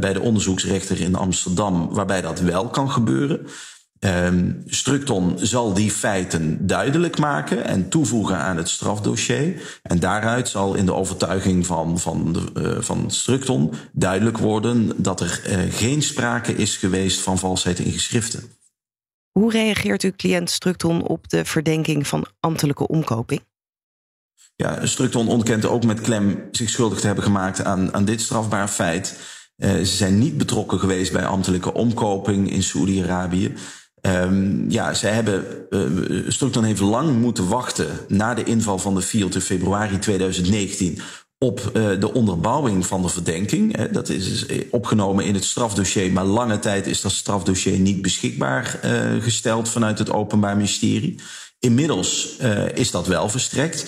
bij 0.00 0.12
de 0.12 0.20
onderzoeksrechter 0.20 1.00
in 1.00 1.14
Amsterdam 1.14 1.88
waarbij 1.88 2.20
dat 2.20 2.40
wel 2.40 2.68
kan 2.68 2.90
gebeuren. 2.90 3.46
Ehm, 3.98 4.52
Structon 4.66 5.38
zal 5.38 5.72
die 5.72 5.90
feiten 5.90 6.66
duidelijk 6.66 7.18
maken 7.18 7.64
en 7.64 7.88
toevoegen 7.88 8.36
aan 8.36 8.56
het 8.56 8.68
strafdossier. 8.68 9.80
En 9.82 9.98
daaruit 9.98 10.48
zal 10.48 10.74
in 10.74 10.86
de 10.86 10.94
overtuiging 10.94 11.66
van, 11.66 11.98
van, 11.98 12.32
de, 12.32 12.44
uh, 12.54 12.82
van 12.82 13.10
Structon 13.10 13.72
duidelijk 13.92 14.38
worden 14.38 14.92
dat 14.96 15.20
er 15.20 15.42
uh, 15.48 15.72
geen 15.74 16.02
sprake 16.02 16.54
is 16.54 16.76
geweest 16.76 17.20
van 17.20 17.38
valsheid 17.38 17.78
in 17.78 17.92
geschriften. 17.92 18.42
Hoe 19.32 19.50
reageert 19.50 20.02
uw 20.02 20.12
cliënt 20.16 20.50
Structon 20.50 21.06
op 21.06 21.28
de 21.28 21.44
verdenking 21.44 22.06
van 22.06 22.26
ambtelijke 22.40 22.86
omkoping? 22.86 23.40
Ja, 24.56 24.86
Structon 24.86 25.28
ontkent 25.28 25.66
ook 25.66 25.84
met 25.84 26.00
klem 26.00 26.48
zich 26.50 26.70
schuldig 26.70 27.00
te 27.00 27.06
hebben 27.06 27.24
gemaakt 27.24 27.64
aan, 27.64 27.94
aan 27.94 28.04
dit 28.04 28.20
strafbaar 28.20 28.68
feit. 28.68 29.18
Uh, 29.56 29.70
ze 29.70 29.84
zijn 29.84 30.18
niet 30.18 30.38
betrokken 30.38 30.78
geweest 30.78 31.12
bij 31.12 31.26
ambtelijke 31.26 31.72
omkoping 31.72 32.50
in 32.50 32.62
Saoedi-Arabië. 32.62 33.54
Um, 34.08 34.70
ja, 34.70 34.94
zij 34.94 35.12
hebben, 35.12 35.44
uh, 35.70 36.30
Structon 36.30 36.64
heeft 36.64 36.80
lang 36.80 37.20
moeten 37.20 37.48
wachten 37.48 37.88
na 38.08 38.34
de 38.34 38.44
inval 38.44 38.78
van 38.78 38.94
de 38.94 39.02
Fiat 39.02 39.34
in 39.34 39.40
februari 39.40 39.98
2019 39.98 41.00
op 41.38 41.70
uh, 41.74 42.00
de 42.00 42.12
onderbouwing 42.12 42.86
van 42.86 43.02
de 43.02 43.08
verdenking. 43.08 43.90
Dat 43.90 44.08
is 44.08 44.46
opgenomen 44.70 45.24
in 45.24 45.34
het 45.34 45.44
strafdossier, 45.44 46.12
maar 46.12 46.24
lange 46.24 46.58
tijd 46.58 46.86
is 46.86 47.00
dat 47.00 47.12
strafdossier 47.12 47.78
niet 47.78 48.02
beschikbaar 48.02 48.80
gesteld 49.20 49.68
vanuit 49.68 49.98
het 49.98 50.12
Openbaar 50.12 50.56
Ministerie. 50.56 51.20
Inmiddels 51.58 52.36
is 52.74 52.90
dat 52.90 53.06
wel 53.06 53.28
verstrekt. 53.28 53.86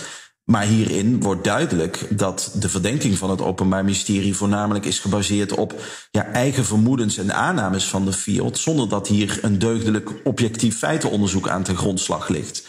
Maar 0.50 0.64
hierin 0.64 1.20
wordt 1.20 1.44
duidelijk 1.44 2.06
dat 2.08 2.50
de 2.54 2.68
verdenking 2.68 3.18
van 3.18 3.30
het 3.30 3.40
Openbaar 3.40 3.84
Ministerie 3.84 4.36
voornamelijk 4.36 4.84
is 4.84 4.98
gebaseerd 4.98 5.52
op 5.52 5.74
ja, 6.10 6.26
eigen 6.26 6.64
vermoedens 6.64 7.18
en 7.18 7.34
aannames 7.34 7.84
van 7.84 8.04
de 8.04 8.12
FIOD, 8.12 8.58
zonder 8.58 8.88
dat 8.88 9.08
hier 9.08 9.38
een 9.42 9.58
deugdelijk 9.58 10.10
objectief 10.24 10.78
feitenonderzoek 10.78 11.48
aan 11.48 11.62
ten 11.62 11.76
grondslag 11.76 12.28
ligt. 12.28 12.66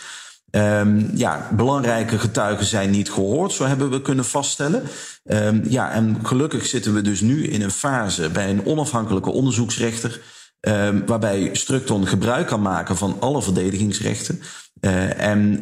Um, 0.52 1.12
ja, 1.15 1.50
belangrijke 1.56 2.20
getuigen 2.20 2.65
zijn 2.65 2.89
niet 2.89 3.12
gehoord, 3.12 3.52
zo 3.52 3.65
hebben 3.65 3.89
we 3.89 4.02
kunnen 4.02 4.26
vaststellen. 4.26 4.84
Um, 5.24 5.62
ja, 5.70 5.91
en 5.91 6.17
gelukkig 6.24 6.65
zitten 6.65 6.94
we 6.94 7.02
dus 7.02 7.22
nu 7.22 7.48
in 7.48 7.62
een 7.62 7.72
fase 7.72 8.30
bij 8.30 8.50
een 8.50 8.65
onafhankelijke 8.65 9.30
onderzoeksrechter. 9.30 10.22
Um, 10.67 11.06
waarbij 11.06 11.50
Structon 11.54 12.08
gebruik 12.08 12.48
kan 12.48 12.62
maken 12.62 12.98
van 12.98 13.17
alle 13.20 13.41
verdedigingsrechten. 13.41 14.41
Uh, 14.82 15.20
en 15.20 15.60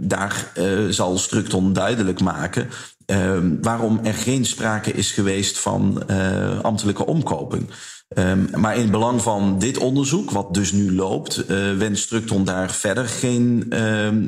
daar 0.00 0.52
uh, 0.58 0.88
zal 0.88 1.18
Structon 1.18 1.72
duidelijk 1.72 2.20
maken 2.20 2.68
waarom 3.60 4.00
er 4.02 4.14
geen 4.14 4.44
sprake 4.44 4.92
is 4.92 5.12
geweest 5.12 5.58
van 5.58 6.02
uh, 6.10 6.60
ambtelijke 6.60 7.06
omkoping. 7.06 7.70
Um, 8.08 8.48
maar 8.56 8.74
in 8.74 8.80
het 8.80 8.90
belang 8.90 9.22
van 9.22 9.58
dit 9.58 9.78
onderzoek, 9.78 10.30
wat 10.30 10.54
dus 10.54 10.72
nu 10.72 10.94
loopt, 10.94 11.46
wenst 11.78 12.02
Structon 12.02 12.44
daar 12.44 12.70
verder 12.70 13.08
geen 13.08 13.72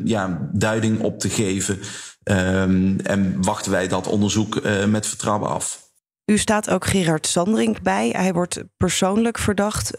ja, 0.04 0.48
duiding 0.52 1.00
op 1.00 1.18
te 1.18 1.28
geven. 1.28 1.78
En 3.02 3.34
wachten 3.42 3.72
wij 3.72 3.88
dat 3.88 4.06
onderzoek 4.06 4.62
met 4.88 5.06
vertrouwen 5.06 5.48
af. 5.50 5.88
U 6.26 6.38
staat 6.38 6.70
ook 6.70 6.86
Gerard 6.86 7.26
Sandring 7.26 7.82
bij. 7.82 8.08
Hij 8.08 8.32
wordt 8.32 8.62
persoonlijk 8.76 9.38
verdacht 9.38 9.90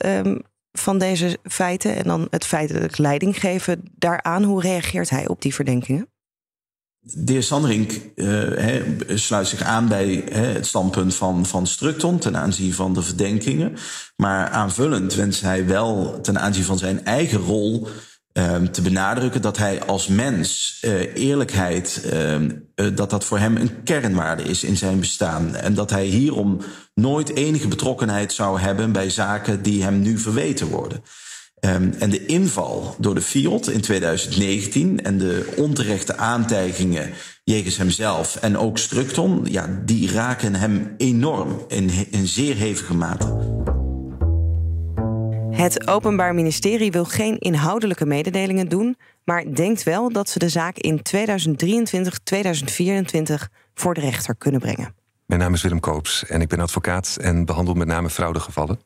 van 0.72 0.98
deze 0.98 1.38
feiten 1.44 1.96
en 1.96 2.04
dan 2.04 2.28
het 2.30 2.46
feitelijk 2.46 2.98
leiding 2.98 3.40
geven 3.40 3.84
daaraan. 3.96 4.44
Hoe 4.44 4.62
reageert 4.62 5.10
hij 5.10 5.28
op 5.28 5.42
die 5.42 5.54
verdenkingen? 5.54 6.10
De 7.04 7.32
heer 7.32 7.44
Sanderink 7.44 7.92
he, 8.16 8.96
sluit 9.08 9.48
zich 9.48 9.62
aan 9.62 9.88
bij 9.88 10.24
he, 10.30 10.46
het 10.46 10.66
standpunt 10.66 11.16
van, 11.16 11.46
van 11.46 11.68
Structon 11.68 12.18
ten 12.18 12.38
aanzien 12.38 12.74
van 12.74 12.94
de 12.94 13.02
verdenkingen. 13.02 13.76
Maar 14.16 14.50
aanvullend 14.50 15.14
wenst 15.14 15.42
hij 15.42 15.66
wel 15.66 16.20
ten 16.22 16.40
aanzien 16.40 16.64
van 16.64 16.78
zijn 16.78 17.06
eigen 17.06 17.40
rol 17.40 17.88
uh, 18.34 18.56
te 18.56 18.82
benadrukken 18.82 19.42
dat 19.42 19.58
hij 19.58 19.84
als 19.84 20.08
mens 20.08 20.78
uh, 20.86 21.16
eerlijkheid, 21.16 22.12
dat 22.94 23.10
dat 23.10 23.26
voor 23.26 23.40
hem 23.40 23.56
een 23.58 23.84
kernwaarde 23.84 24.44
is 24.44 24.64
in 24.64 24.78
zijn 24.78 25.00
bestaan. 25.00 25.56
En 25.56 25.74
dat 25.74 25.90
hij 25.90 26.06
hierom 26.06 26.58
nooit 26.94 27.36
enige 27.36 27.68
betrokkenheid 27.68 28.34
zou 28.34 28.60
hebben 28.60 28.92
bij 28.92 29.10
zaken 29.10 29.62
die 29.62 29.84
hem 29.84 30.02
nu 30.02 30.18
verweten 30.18 30.68
worden. 30.68 31.04
Um, 31.66 31.94
en 32.00 32.10
de 32.10 32.26
inval 32.26 32.96
door 33.00 33.16
de 33.16 33.22
Fiat 33.22 33.68
in 33.68 33.82
2019 33.82 35.04
en 35.04 35.18
de 35.18 35.54
onterechte 35.58 36.18
aantijgingen 36.18 37.10
jegens 37.44 37.78
hemzelf 37.78 38.36
en 38.36 38.58
ook 38.58 38.78
Structon, 38.78 39.46
ja, 39.50 39.82
die 39.86 40.12
raken 40.12 40.56
hem 40.56 40.94
enorm 40.98 41.66
in, 41.68 41.92
in 42.12 42.28
zeer 42.28 42.56
hevige 42.56 42.94
mate. 42.94 43.80
Het 45.52 45.88
Openbaar 45.88 46.36
Ministerie 46.36 46.92
wil 46.92 47.06
geen 47.06 47.38
inhoudelijke 47.40 48.06
mededelingen 48.06 48.70
doen, 48.70 48.98
maar 49.24 49.54
denkt 49.54 49.84
wel 49.84 50.12
dat 50.12 50.30
ze 50.30 50.40
de 50.40 50.50
zaak 50.50 50.78
in 50.78 51.02
2023, 51.02 52.20
2024 52.20 53.50
voor 53.74 53.94
de 53.94 54.00
rechter 54.00 54.36
kunnen 54.36 54.62
brengen. 54.62 54.96
Mijn 55.26 55.42
naam 55.42 55.54
is 55.54 55.62
Willem 55.62 55.80
Koops 55.80 56.26
en 56.26 56.42
ik 56.42 56.48
ben 56.48 56.60
advocaat 56.60 57.18
en 57.22 57.46
behandel 57.46 57.74
met 57.74 57.88
name 57.88 58.10
fraudegevallen. 58.10 58.80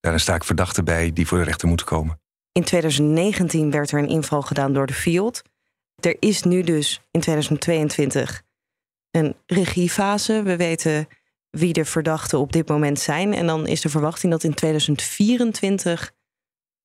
Daarin 0.00 0.20
sta 0.20 0.34
ik 0.34 0.44
verdachten 0.44 0.84
bij 0.84 1.12
die 1.12 1.26
voor 1.26 1.38
de 1.38 1.44
rechter 1.44 1.68
moeten 1.68 1.86
komen. 1.86 2.20
In 2.52 2.64
2019 2.64 3.70
werd 3.70 3.90
er 3.90 3.98
een 3.98 4.08
inval 4.08 4.42
gedaan 4.42 4.72
door 4.72 4.86
de 4.86 4.94
Fiat. 4.94 5.42
Er 6.00 6.16
is 6.18 6.42
nu 6.42 6.62
dus 6.62 7.00
in 7.10 7.20
2022 7.20 8.42
een 9.10 9.36
regiefase. 9.46 10.42
We 10.42 10.56
weten 10.56 11.06
wie 11.54 11.72
de 11.72 11.84
verdachten 11.84 12.38
op 12.38 12.52
dit 12.52 12.68
moment 12.68 13.00
zijn. 13.00 13.34
En 13.34 13.46
dan 13.46 13.66
is 13.66 13.80
de 13.80 13.88
verwachting 13.88 14.32
dat 14.32 14.44
in 14.44 14.54
2024, 14.54 16.12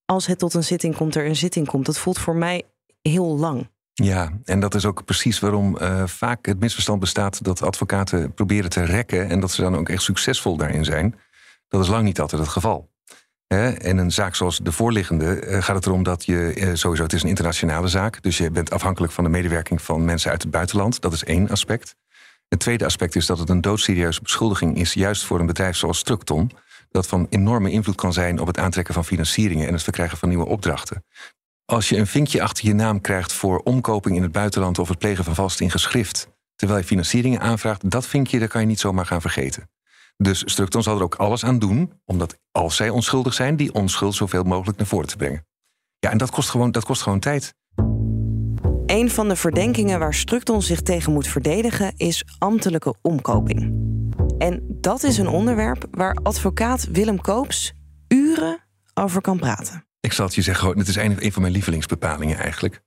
als 0.06 0.26
het 0.26 0.40
tot 0.40 0.54
een 0.54 0.64
zitting 0.64 0.96
komt, 0.96 1.16
er 1.16 1.26
een 1.26 1.36
zitting 1.36 1.68
komt. 1.68 1.86
Dat 1.86 1.98
voelt 1.98 2.20
voor 2.20 2.36
mij 2.36 2.64
heel 3.02 3.38
lang. 3.38 3.70
Ja, 3.94 4.32
en 4.44 4.60
dat 4.60 4.76
is 4.76 4.86
ook 4.86 5.06
precies 5.06 5.40
waarom 5.40 5.78
uh, 5.82 6.04
vaak 6.06 6.46
het 6.46 6.60
misverstand 6.60 7.00
bestaat 7.00 7.44
dat 7.44 7.62
advocaten 7.62 8.34
proberen 8.34 8.70
te 8.70 8.84
rekken 8.84 9.30
en 9.30 9.40
dat 9.40 9.52
ze 9.52 9.62
dan 9.62 9.76
ook 9.76 9.90
echt 9.90 10.02
succesvol 10.02 10.58
daarin 10.58 10.86
zijn. 10.86 11.16
Dat 11.68 11.82
is 11.82 11.88
lang 11.88 12.04
niet 12.04 12.20
altijd 12.20 12.42
het 12.42 12.52
geval. 12.52 12.90
In 13.78 13.98
een 13.98 14.12
zaak 14.12 14.36
zoals 14.36 14.58
de 14.58 14.72
voorliggende 14.72 15.40
eh, 15.40 15.62
gaat 15.62 15.76
het 15.76 15.86
erom 15.86 16.04
dat 16.04 16.26
je 16.26 16.54
eh, 16.54 16.70
sowieso, 16.74 17.04
het 17.04 17.14
is 17.14 17.24
een 17.24 17.30
internationale 17.30 17.88
zaak, 17.88 18.22
dus 18.22 18.38
je 18.38 18.52
bent 18.52 18.72
afhankelijk 18.72 19.14
van 19.14 19.24
de 19.24 19.30
medewerking 19.30 19.82
van 19.82 20.06
mensen 20.06 20.32
uit 20.32 20.42
het 20.42 20.52
buitenland. 20.52 21.02
Dat 21.02 21.14
is 21.14 21.24
één 21.24 21.50
aspect. 21.50 21.96
Het 22.50 22.60
tweede 22.60 22.86
aspect 22.86 23.16
is 23.16 23.26
dat 23.26 23.40
het 23.40 23.50
een 23.50 23.62
doodserieuze 23.62 24.22
beschuldiging 24.22 24.78
is, 24.78 24.94
juist 24.94 25.24
voor 25.24 25.40
een 25.40 25.46
bedrijf 25.46 25.76
zoals 25.76 25.98
Structon, 25.98 26.52
dat 26.92 27.08
van 27.08 27.28
enorme 27.30 27.72
invloed 27.72 27.96
kan 27.96 28.14
zijn 28.14 28.40
op 28.40 28.48
het 28.48 28.58
aantrekken 28.58 28.94
van 28.94 29.06
financieringen 29.06 29.68
en 29.68 29.74
het 29.74 29.84
verkrijgen 29.84 30.18
van 30.18 30.30
nieuwe 30.30 30.46
opdrachten. 30.46 31.06
Als 31.66 31.90
je 31.90 31.98
een 31.98 32.08
vinkje 32.08 32.42
achter 32.42 32.66
je 32.66 32.74
naam 32.74 33.02
krijgt 33.02 33.34
voor 33.34 33.60
omkoping 33.60 34.16
in 34.16 34.22
het 34.22 34.32
buitenland 34.32 34.80
of 34.80 34.90
het 34.90 34.98
plegen 34.98 35.24
van 35.24 35.36
vast 35.36 35.60
in 35.60 35.72
geschrift, 35.72 36.30
terwijl 36.56 36.80
je 36.80 36.86
financieringen 36.86 37.40
aanvraagt, 37.40 37.90
dat 37.90 38.08
vinkje, 38.08 38.40
daar 38.40 38.48
kan 38.48 38.62
je 38.62 38.68
niet 38.68 38.80
zomaar 38.80 39.06
gaan 39.06 39.22
vergeten. 39.22 39.70
Dus 40.18 40.44
Structon 40.46 40.84
zal 40.84 40.96
er 40.98 41.04
ook 41.04 41.16
alles 41.16 41.44
aan 41.44 41.60
doen, 41.60 42.02
omdat 42.06 42.38
als 42.52 42.76
zij 42.76 42.90
onschuldig 42.90 43.34
zijn, 43.34 43.56
die 43.56 43.74
onschuld 43.74 44.16
zoveel 44.16 44.44
mogelijk 44.44 44.78
naar 44.78 44.88
voren 44.88 45.08
te 45.08 45.18
brengen. 45.18 45.48
Ja, 46.00 46.12
en 46.12 46.18
dat 46.18 46.32
kost 46.32 46.50
gewoon, 46.50 46.72
dat 46.72 46.86
kost 46.86 47.02
gewoon 47.02 47.20
tijd. 47.20 47.54
Een 48.90 49.10
van 49.10 49.28
de 49.28 49.36
verdenkingen 49.36 50.00
waar 50.00 50.14
Structon 50.14 50.62
zich 50.62 50.82
tegen 50.82 51.14
moet 51.14 51.28
verdedigen 51.28 51.94
is 51.98 52.24
ambtelijke 52.38 52.96
omkoping. 53.02 53.74
En 54.38 54.66
dat 54.68 55.04
is 55.04 55.18
een 55.18 55.28
onderwerp 55.28 55.88
waar 55.92 56.18
advocaat 56.24 56.88
Willem 56.92 57.22
Koops 57.22 57.74
uren 58.08 58.60
over 58.94 59.22
kan 59.22 59.40
praten. 59.40 59.86
Ik 60.00 60.14
zal 60.14 60.26
het 60.26 60.36
je 60.36 60.42
zeggen, 60.42 60.78
het 60.78 60.88
is 60.88 60.96
een 60.96 61.32
van 61.32 61.42
mijn 61.42 61.54
lievelingsbepalingen 61.54 62.38
eigenlijk, 62.38 62.82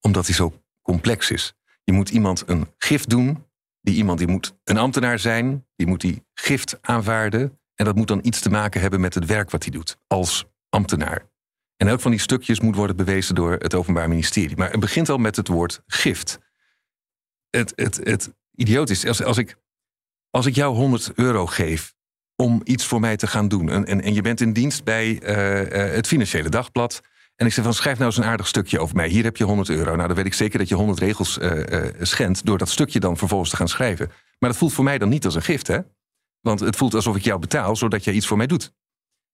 omdat 0.00 0.26
hij 0.26 0.34
zo 0.34 0.62
complex 0.82 1.30
is. 1.30 1.54
Je 1.84 1.92
moet 1.92 2.10
iemand 2.10 2.42
een 2.46 2.66
gif 2.76 3.04
doen 3.04 3.44
die 3.80 3.94
iemand 3.94 4.18
die 4.18 4.28
moet 4.28 4.58
een 4.64 4.78
ambtenaar 4.78 5.18
zijn, 5.18 5.66
die 5.76 5.86
moet 5.86 6.00
die 6.00 6.24
gift 6.34 6.78
aanvaarden. 6.80 7.58
En 7.74 7.84
dat 7.84 7.96
moet 7.96 8.08
dan 8.08 8.20
iets 8.22 8.40
te 8.40 8.50
maken 8.50 8.80
hebben 8.80 9.00
met 9.00 9.14
het 9.14 9.26
werk 9.26 9.50
wat 9.50 9.62
hij 9.62 9.72
doet 9.72 9.96
als 10.06 10.46
ambtenaar. 10.68 11.27
En 11.78 11.88
elk 11.88 12.00
van 12.00 12.10
die 12.10 12.20
stukjes 12.20 12.60
moet 12.60 12.76
worden 12.76 12.96
bewezen 12.96 13.34
door 13.34 13.52
het 13.52 13.74
Openbaar 13.74 14.08
Ministerie. 14.08 14.56
Maar 14.56 14.70
het 14.70 14.80
begint 14.80 15.08
al 15.08 15.18
met 15.18 15.36
het 15.36 15.48
woord 15.48 15.82
gift. 15.86 16.38
Het, 17.50 17.72
het, 17.74 18.00
het 18.02 18.34
idioot 18.54 18.90
is, 18.90 19.06
als, 19.06 19.22
als, 19.22 19.38
ik, 19.38 19.56
als 20.30 20.46
ik 20.46 20.54
jou 20.54 20.74
100 20.74 21.12
euro 21.14 21.46
geef 21.46 21.94
om 22.36 22.60
iets 22.64 22.84
voor 22.84 23.00
mij 23.00 23.16
te 23.16 23.26
gaan 23.26 23.48
doen. 23.48 23.70
En, 23.70 23.86
en, 23.86 24.00
en 24.00 24.14
je 24.14 24.22
bent 24.22 24.40
in 24.40 24.52
dienst 24.52 24.84
bij 24.84 25.22
uh, 25.22 25.60
uh, 25.60 25.94
het 25.94 26.06
Financiële 26.06 26.48
Dagblad. 26.48 27.00
En 27.36 27.46
ik 27.46 27.52
zeg 27.52 27.64
van 27.64 27.74
schrijf 27.74 27.98
nou 27.98 28.10
eens 28.10 28.18
een 28.18 28.30
aardig 28.30 28.46
stukje 28.46 28.78
over 28.78 28.96
mij. 28.96 29.08
Hier 29.08 29.24
heb 29.24 29.36
je 29.36 29.44
100 29.44 29.68
euro. 29.68 29.94
Nou, 29.96 30.06
dan 30.06 30.16
weet 30.16 30.26
ik 30.26 30.34
zeker 30.34 30.58
dat 30.58 30.68
je 30.68 30.74
100 30.74 30.98
regels 30.98 31.38
uh, 31.38 31.84
schendt 32.00 32.44
door 32.44 32.58
dat 32.58 32.68
stukje 32.68 33.00
dan 33.00 33.16
vervolgens 33.16 33.50
te 33.50 33.56
gaan 33.56 33.68
schrijven. 33.68 34.06
Maar 34.38 34.50
dat 34.50 34.58
voelt 34.58 34.72
voor 34.72 34.84
mij 34.84 34.98
dan 34.98 35.08
niet 35.08 35.24
als 35.24 35.34
een 35.34 35.42
gift, 35.42 35.66
hè? 35.66 35.78
Want 36.40 36.60
het 36.60 36.76
voelt 36.76 36.94
alsof 36.94 37.16
ik 37.16 37.24
jou 37.24 37.38
betaal 37.38 37.76
zodat 37.76 38.04
jij 38.04 38.14
iets 38.14 38.26
voor 38.26 38.36
mij 38.36 38.46
doet. 38.46 38.72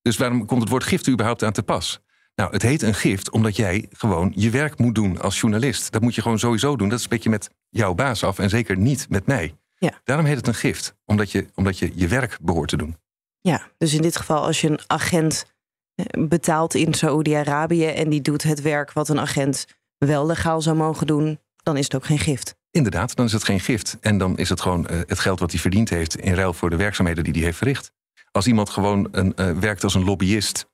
Dus 0.03 0.17
waarom 0.17 0.47
komt 0.47 0.61
het 0.61 0.71
woord 0.71 0.85
gift 0.85 1.09
überhaupt 1.09 1.43
aan 1.43 1.53
te 1.53 1.63
pas? 1.63 2.01
Nou, 2.35 2.53
het 2.53 2.63
heet 2.63 2.83
een 2.83 2.95
gift 2.95 3.31
omdat 3.31 3.57
jij 3.57 3.89
gewoon 3.93 4.33
je 4.37 4.51
werk 4.51 4.79
moet 4.79 4.95
doen 4.95 5.21
als 5.21 5.41
journalist. 5.41 5.93
Dat 5.93 6.03
moet 6.03 6.15
je 6.15 6.23
gewoon 6.23 6.39
sowieso 6.39 6.77
doen. 6.77 6.89
Dat 6.89 6.99
is 6.99 7.05
een 7.05 7.11
beetje 7.11 7.31
met 7.31 7.51
jouw 7.69 7.95
baas 7.95 8.25
af 8.25 8.39
en 8.39 8.51
zeker 8.51 8.77
niet 8.77 9.07
met 9.09 9.27
mij. 9.27 9.55
Ja. 9.77 10.01
Daarom 10.05 10.27
heet 10.27 10.37
het 10.37 10.47
een 10.47 10.55
gift, 10.55 10.95
omdat 11.05 11.31
je, 11.31 11.47
omdat 11.55 11.79
je 11.79 11.91
je 11.95 12.09
werk 12.09 12.39
behoort 12.43 12.69
te 12.69 12.77
doen. 12.77 12.97
Ja, 13.41 13.69
dus 13.79 13.95
in 13.95 14.03
dit 14.03 14.17
geval 14.17 14.45
als 14.45 14.61
je 14.61 14.69
een 14.69 14.81
agent 14.87 15.55
eh, 15.95 16.27
betaalt 16.29 16.75
in 16.75 16.95
Saoedi-Arabië 16.95 17.87
en 17.87 18.11
die 18.11 18.21
doet 18.21 18.43
het 18.43 18.63
werk 18.63 18.93
wat 18.93 19.09
een 19.09 19.21
agent 19.21 19.67
wel 19.99 20.27
legaal 20.27 20.63
zou 20.63 20.77
mogen 20.77 21.07
doen, 21.07 21.41
dan 21.63 21.77
is 21.77 21.85
het 21.85 21.95
ook 21.95 22.05
geen 22.05 22.19
gift. 22.19 22.55
Inderdaad, 22.71 23.17
dan 23.17 23.27
is 23.27 23.33
het 23.33 23.45
geen 23.45 23.61
gift. 23.61 23.97
En 24.01 24.19
dan 24.19 24.39
is 24.39 24.49
het 24.49 24.61
gewoon 24.61 24.87
uh, 24.91 25.01
het 25.07 25.19
geld 25.19 25.41
wat 25.41 25.51
hij 25.51 25.61
verdiend 25.61 25.91
heeft 25.91 26.17
in 26.17 26.35
ruil 26.35 26.53
voor 26.53 26.71
de 26.71 26.77
werkzaamheden 26.77 27.25
die 27.25 27.33
hij 27.33 27.43
heeft 27.43 27.57
verricht. 27.57 27.93
Als 28.31 28.47
iemand 28.47 28.71
gewoon 28.71 29.09
een, 29.11 29.33
uh, 29.37 29.51
werkt 29.51 29.85
als 29.85 29.95
een 29.95 30.05
lobbyist 30.05 30.67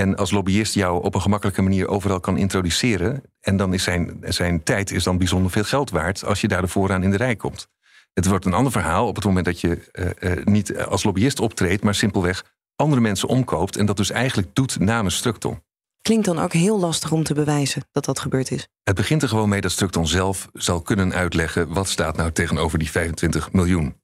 en 0.00 0.16
als 0.16 0.30
lobbyist 0.30 0.74
jou 0.74 1.02
op 1.02 1.14
een 1.14 1.20
gemakkelijke 1.20 1.62
manier 1.62 1.88
overal 1.88 2.20
kan 2.20 2.36
introduceren, 2.36 3.22
en 3.40 3.56
dan 3.56 3.74
is 3.74 3.82
zijn, 3.82 4.16
zijn 4.20 4.62
tijd 4.62 4.90
is 4.90 5.04
dan 5.04 5.18
bijzonder 5.18 5.50
veel 5.50 5.64
geld 5.64 5.90
waard 5.90 6.24
als 6.24 6.40
je 6.40 6.48
daar 6.48 6.60
de 6.60 6.68
vooraan 6.68 7.02
in 7.02 7.10
de 7.10 7.16
rij 7.16 7.36
komt. 7.36 7.68
Het 8.12 8.26
wordt 8.26 8.44
een 8.44 8.54
ander 8.54 8.72
verhaal 8.72 9.06
op 9.06 9.14
het 9.14 9.24
moment 9.24 9.44
dat 9.44 9.60
je 9.60 9.88
uh, 10.20 10.44
niet 10.44 10.78
als 10.78 11.02
lobbyist 11.02 11.40
optreedt, 11.40 11.82
maar 11.82 11.94
simpelweg 11.94 12.44
andere 12.76 13.00
mensen 13.00 13.28
omkoopt 13.28 13.76
en 13.76 13.86
dat 13.86 13.96
dus 13.96 14.10
eigenlijk 14.10 14.54
doet 14.54 14.78
namens 14.78 15.16
Structon. 15.16 15.62
Klinkt 16.02 16.24
dan 16.24 16.38
ook 16.38 16.52
heel 16.52 16.78
lastig 16.78 17.12
om 17.12 17.22
te 17.22 17.34
bewijzen 17.34 17.82
dat 17.92 18.04
dat 18.04 18.20
gebeurd 18.20 18.50
is. 18.50 18.68
Het 18.82 18.96
begint 18.96 19.22
er 19.22 19.28
gewoon 19.28 19.48
mee 19.48 19.60
dat 19.60 19.70
Structon 19.70 20.06
zelf 20.06 20.48
zal 20.52 20.80
kunnen 20.80 21.14
uitleggen 21.14 21.72
wat 21.72 21.88
staat 21.88 22.16
nou 22.16 22.32
tegenover 22.32 22.78
die 22.78 22.90
25 22.90 23.52
miljoen. 23.52 23.94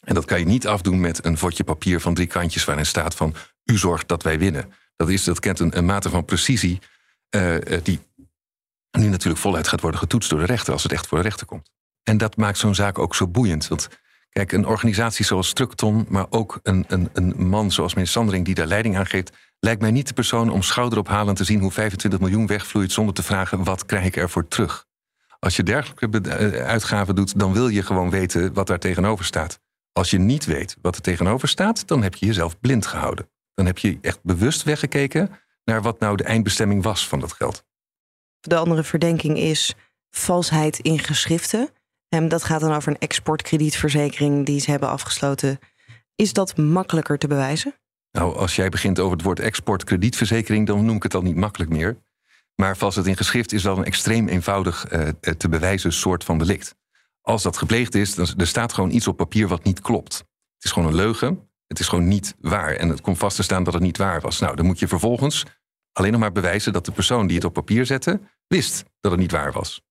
En 0.00 0.14
dat 0.14 0.24
kan 0.24 0.38
je 0.38 0.44
niet 0.44 0.66
afdoen 0.66 1.00
met 1.00 1.24
een 1.24 1.38
vodje 1.38 1.64
papier 1.64 2.00
van 2.00 2.14
drie 2.14 2.26
kantjes 2.26 2.64
waarin 2.64 2.86
staat 2.86 3.14
van 3.14 3.34
u 3.64 3.78
zorgt 3.78 4.08
dat 4.08 4.22
wij 4.22 4.38
winnen. 4.38 4.72
Dat, 4.96 5.08
is, 5.08 5.24
dat 5.24 5.40
kent 5.40 5.58
een, 5.58 5.84
mate 5.84 6.10
van 6.10 6.24
precisie 6.24 6.80
uh, 7.36 7.56
die 7.82 8.00
nu 8.90 9.08
natuurlijk 9.08 9.40
voluit 9.40 9.68
gaat 9.68 9.80
worden 9.80 10.00
getoetst 10.00 10.30
door 10.30 10.38
de 10.38 10.46
rechter 10.46 10.72
als 10.72 10.82
het 10.82 10.92
echt 10.92 11.06
voor 11.06 11.18
de 11.18 11.24
rechter 11.24 11.46
komt. 11.46 11.70
En 12.02 12.16
dat 12.16 12.36
maakt 12.36 12.58
zo'n 12.58 12.74
zaak 12.74 12.98
ook 12.98 13.14
zo 13.14 13.28
boeiend. 13.28 13.68
Want 13.68 13.88
kijk, 14.30 14.52
een 14.52 14.66
organisatie 14.66 15.24
zoals 15.24 15.48
Structon, 15.48 16.06
maar 16.08 16.26
ook 16.30 16.60
een, 16.62 16.84
een, 16.88 17.08
een 17.12 17.46
man 17.46 17.72
zoals 17.72 17.94
meneer 17.94 18.10
Sandering 18.10 18.44
die 18.44 18.54
daar 18.54 18.66
leiding 18.66 18.96
aan 18.96 19.06
geeft, 19.06 19.32
lijkt 19.58 19.80
mij 19.80 19.90
niet 19.90 20.08
de 20.08 20.14
persoon 20.14 20.50
om 20.50 20.62
schouderophalen 20.62 21.34
te 21.34 21.44
zien 21.44 21.60
hoe 21.60 21.70
25 21.70 22.20
miljoen 22.20 22.46
wegvloeit 22.46 22.92
zonder 22.92 23.14
te 23.14 23.22
vragen 23.22 23.64
wat 23.64 23.86
krijg 23.86 24.04
ik 24.04 24.16
ervoor 24.16 24.48
terug. 24.48 24.86
Als 25.38 25.56
je 25.56 25.62
dergelijke 25.62 26.62
uitgaven 26.64 27.14
doet, 27.14 27.38
dan 27.38 27.52
wil 27.52 27.68
je 27.68 27.82
gewoon 27.82 28.10
weten 28.10 28.52
wat 28.52 28.66
daar 28.66 28.78
tegenover 28.78 29.24
staat. 29.24 29.60
Als 29.92 30.10
je 30.10 30.18
niet 30.18 30.44
weet 30.44 30.76
wat 30.82 30.96
er 30.96 31.02
tegenover 31.02 31.48
staat, 31.48 31.88
dan 31.88 32.02
heb 32.02 32.14
je 32.14 32.26
jezelf 32.26 32.60
blind 32.60 32.86
gehouden. 32.86 33.28
Dan 33.54 33.66
heb 33.66 33.78
je 33.78 33.98
echt 34.00 34.22
bewust 34.22 34.62
weggekeken 34.62 35.30
naar 35.64 35.82
wat 35.82 35.98
nou 35.98 36.16
de 36.16 36.24
eindbestemming 36.24 36.82
was 36.82 37.08
van 37.08 37.20
dat 37.20 37.32
geld. 37.32 37.64
De 38.40 38.56
andere 38.56 38.84
verdenking 38.84 39.38
is 39.38 39.74
valsheid 40.10 40.78
in 40.78 40.98
geschriften. 40.98 41.68
En 42.08 42.28
dat 42.28 42.44
gaat 42.44 42.60
dan 42.60 42.74
over 42.74 42.92
een 42.92 42.98
exportkredietverzekering 42.98 44.46
die 44.46 44.60
ze 44.60 44.70
hebben 44.70 44.88
afgesloten. 44.88 45.58
Is 46.14 46.32
dat 46.32 46.56
makkelijker 46.56 47.18
te 47.18 47.26
bewijzen? 47.26 47.74
Nou, 48.10 48.36
als 48.36 48.56
jij 48.56 48.68
begint 48.68 49.00
over 49.00 49.16
het 49.16 49.24
woord 49.24 49.40
exportkredietverzekering, 49.40 50.66
dan 50.66 50.84
noem 50.84 50.96
ik 50.96 51.02
het 51.02 51.14
al 51.14 51.22
niet 51.22 51.36
makkelijk 51.36 51.70
meer. 51.70 52.02
Maar 52.54 52.76
vals 52.76 52.96
het 52.96 53.06
in 53.06 53.16
geschrift 53.16 53.52
is 53.52 53.62
wel 53.62 53.78
een 53.78 53.84
extreem 53.84 54.28
eenvoudig 54.28 54.92
uh, 54.92 55.08
te 55.08 55.48
bewijzen 55.48 55.92
soort 55.92 56.24
van 56.24 56.38
delict. 56.38 56.74
Als 57.20 57.42
dat 57.42 57.56
gepleegd 57.56 57.94
is, 57.94 58.14
dan 58.14 58.26
er 58.36 58.46
staat 58.46 58.72
gewoon 58.72 58.90
iets 58.90 59.06
op 59.06 59.16
papier 59.16 59.48
wat 59.48 59.64
niet 59.64 59.80
klopt. 59.80 60.14
Het 60.54 60.64
is 60.64 60.70
gewoon 60.70 60.88
een 60.88 60.94
leugen. 60.94 61.48
Het 61.74 61.82
is 61.82 61.88
gewoon 61.88 62.08
niet 62.08 62.34
waar. 62.40 62.74
En 62.74 62.88
het 62.88 63.00
komt 63.00 63.18
vast 63.18 63.36
te 63.36 63.42
staan 63.42 63.64
dat 63.64 63.74
het 63.74 63.82
niet 63.82 63.96
waar 63.96 64.20
was. 64.20 64.40
Nou, 64.40 64.56
dan 64.56 64.66
moet 64.66 64.78
je 64.78 64.88
vervolgens 64.88 65.44
alleen 65.92 66.12
nog 66.12 66.20
maar 66.20 66.32
bewijzen 66.32 66.72
dat 66.72 66.84
de 66.84 66.92
persoon 66.92 67.26
die 67.26 67.36
het 67.36 67.44
op 67.44 67.52
papier 67.52 67.86
zette, 67.86 68.20
wist 68.46 68.84
dat 69.00 69.10
het 69.10 69.20
niet 69.20 69.30
waar 69.30 69.52
was. 69.52 69.82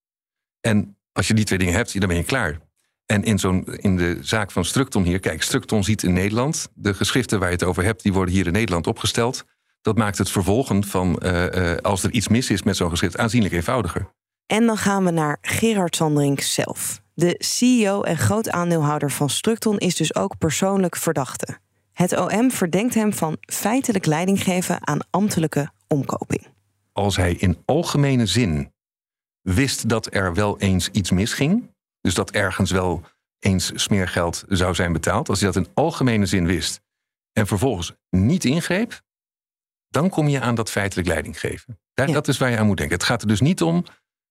En 0.60 0.98
als 1.12 1.28
je 1.28 1.34
die 1.34 1.46
twee 1.46 1.60
dingen 1.60 1.74
hebt, 1.74 2.00
dan 2.00 2.08
ben 2.08 2.18
je 2.18 2.24
klaar. 2.24 2.60
En 3.06 3.24
in, 3.24 3.40
zo'n, 3.40 3.66
in 3.66 3.98
de 3.98 4.18
zaak 4.22 4.52
van 4.52 4.66
Structon 4.66 5.04
hier, 5.04 5.20
kijk, 5.20 5.42
Structon 5.42 5.84
ziet 5.84 6.04
in 6.04 6.14
Nederland, 6.14 6.68
de 6.74 6.94
geschriften 6.94 7.40
waar 7.40 7.48
je 7.48 7.56
het 7.56 7.64
over 7.64 7.84
hebt, 7.84 8.04
die 8.04 8.14
worden 8.14 8.34
hier 8.34 8.46
in 8.46 8.54
Nederland 8.54 8.88
opgesteld. 8.88 9.44
Dat 9.82 9.98
maakt 9.98 10.18
het 10.18 10.30
vervolgen 10.30 10.84
van, 10.84 11.20
uh, 11.24 11.46
uh, 11.46 11.76
als 11.76 12.04
er 12.04 12.12
iets 12.12 12.28
mis 12.28 12.50
is 12.50 12.64
met 12.64 12.76
zo'n 12.76 12.90
geschrift, 12.90 13.18
aanzienlijk 13.18 13.54
eenvoudiger. 13.54 14.12
En 14.46 14.66
dan 14.66 14.78
gaan 14.78 15.06
we 15.06 15.12
naar 15.12 15.38
Gerard 15.42 15.96
Sandring 15.96 16.44
zelf. 16.44 17.02
De 17.14 17.36
CEO 17.38 18.02
en 18.02 18.18
groot 18.18 18.50
aandeelhouder 18.50 19.12
van 19.12 19.30
Structon 19.30 19.78
is 19.78 19.96
dus 19.96 20.16
ook 20.16 20.38
persoonlijk 20.38 20.96
verdachte. 20.96 21.58
Het 21.94 22.18
OM 22.18 22.52
verdenkt 22.52 22.94
hem 22.94 23.14
van 23.14 23.38
feitelijk 23.40 24.06
leiding 24.06 24.44
geven 24.44 24.88
aan 24.88 25.00
ambtelijke 25.10 25.72
omkoping. 25.88 26.48
Als 26.92 27.16
hij 27.16 27.34
in 27.34 27.58
algemene 27.66 28.26
zin 28.26 28.74
wist 29.42 29.90
dat 29.90 30.14
er 30.14 30.34
wel 30.34 30.60
eens 30.60 30.90
iets 30.90 31.12
misging, 31.12 31.72
dus 32.02 32.14
dat 32.14 32.32
ergens 32.32 32.72
wel 32.72 33.02
eens 33.40 33.72
smeergeld 33.76 34.44
zou 34.48 34.76
zijn 34.76 34.94
betaald, 34.94 35.30
als 35.30 35.42
hij 35.42 35.52
dat 35.52 35.66
in 35.66 35.72
algemene 35.74 36.26
zin 36.26 36.46
wist 36.46 36.82
en 37.32 37.48
vervolgens 37.48 37.94
niet 38.10 38.46
ingreep, 38.46 39.02
dan 39.88 40.10
kom 40.10 40.28
je 40.28 40.40
aan 40.40 40.56
dat 40.56 40.72
feitelijk 40.72 41.08
leiding 41.08 41.40
geven. 41.40 41.80
Daar, 41.94 42.12
Dat 42.12 42.28
is 42.28 42.38
waar 42.38 42.50
je 42.50 42.58
aan 42.58 42.66
moet 42.66 42.78
denken. 42.78 42.96
Het 42.96 43.06
gaat 43.06 43.22
er 43.22 43.28
dus 43.28 43.42
niet 43.42 43.62
om. 43.62 43.86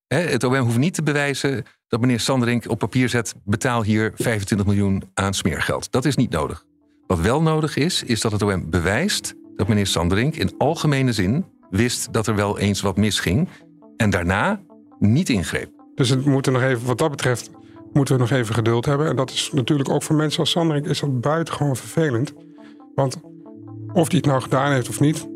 Hè, 0.06 0.18
het 0.18 0.44
OM 0.44 0.54
hoeft 0.54 0.78
niet 0.78 0.94
te 0.94 1.02
bewijzen 1.02 1.64
dat 1.88 2.00
meneer 2.00 2.20
Sanderink 2.20 2.68
op 2.68 2.78
papier 2.78 3.08
zet: 3.08 3.34
betaal 3.44 3.82
hier 3.82 4.12
25 4.14 4.66
miljoen 4.66 5.10
aan 5.14 5.34
smeergeld. 5.34 5.92
Dat 5.92 6.04
is 6.04 6.16
niet 6.16 6.30
nodig. 6.30 6.64
Wat 7.12 7.20
wel 7.20 7.42
nodig 7.42 7.76
is, 7.76 8.02
is 8.02 8.20
dat 8.20 8.32
het 8.32 8.42
OM 8.42 8.70
bewijst 8.70 9.34
dat 9.56 9.68
meneer 9.68 9.86
Sanderink 9.86 10.36
in 10.36 10.54
algemene 10.58 11.12
zin 11.12 11.44
wist 11.70 12.12
dat 12.12 12.26
er 12.26 12.34
wel 12.34 12.58
eens 12.58 12.80
wat 12.80 12.96
misging 12.96 13.48
en 13.96 14.10
daarna 14.10 14.60
niet 14.98 15.28
ingreep. 15.28 15.70
Dus 15.94 16.08
het 16.08 16.24
moet 16.24 16.50
nog 16.50 16.62
even, 16.62 16.86
wat 16.86 16.98
dat 16.98 17.10
betreft, 17.10 17.50
moeten 17.92 18.14
we 18.14 18.20
nog 18.20 18.30
even 18.30 18.54
geduld 18.54 18.84
hebben. 18.84 19.06
En 19.06 19.16
dat 19.16 19.30
is 19.30 19.50
natuurlijk 19.52 19.88
ook 19.88 20.02
voor 20.02 20.16
mensen 20.16 20.40
als 20.40 20.50
Sanderink 20.50 20.86
is 20.86 21.00
dat 21.00 21.20
buitengewoon 21.20 21.76
vervelend. 21.76 22.32
Want 22.94 23.20
of 23.92 24.08
hij 24.08 24.16
het 24.16 24.26
nou 24.26 24.42
gedaan 24.42 24.72
heeft 24.72 24.88
of 24.88 25.00
niet, 25.00 25.28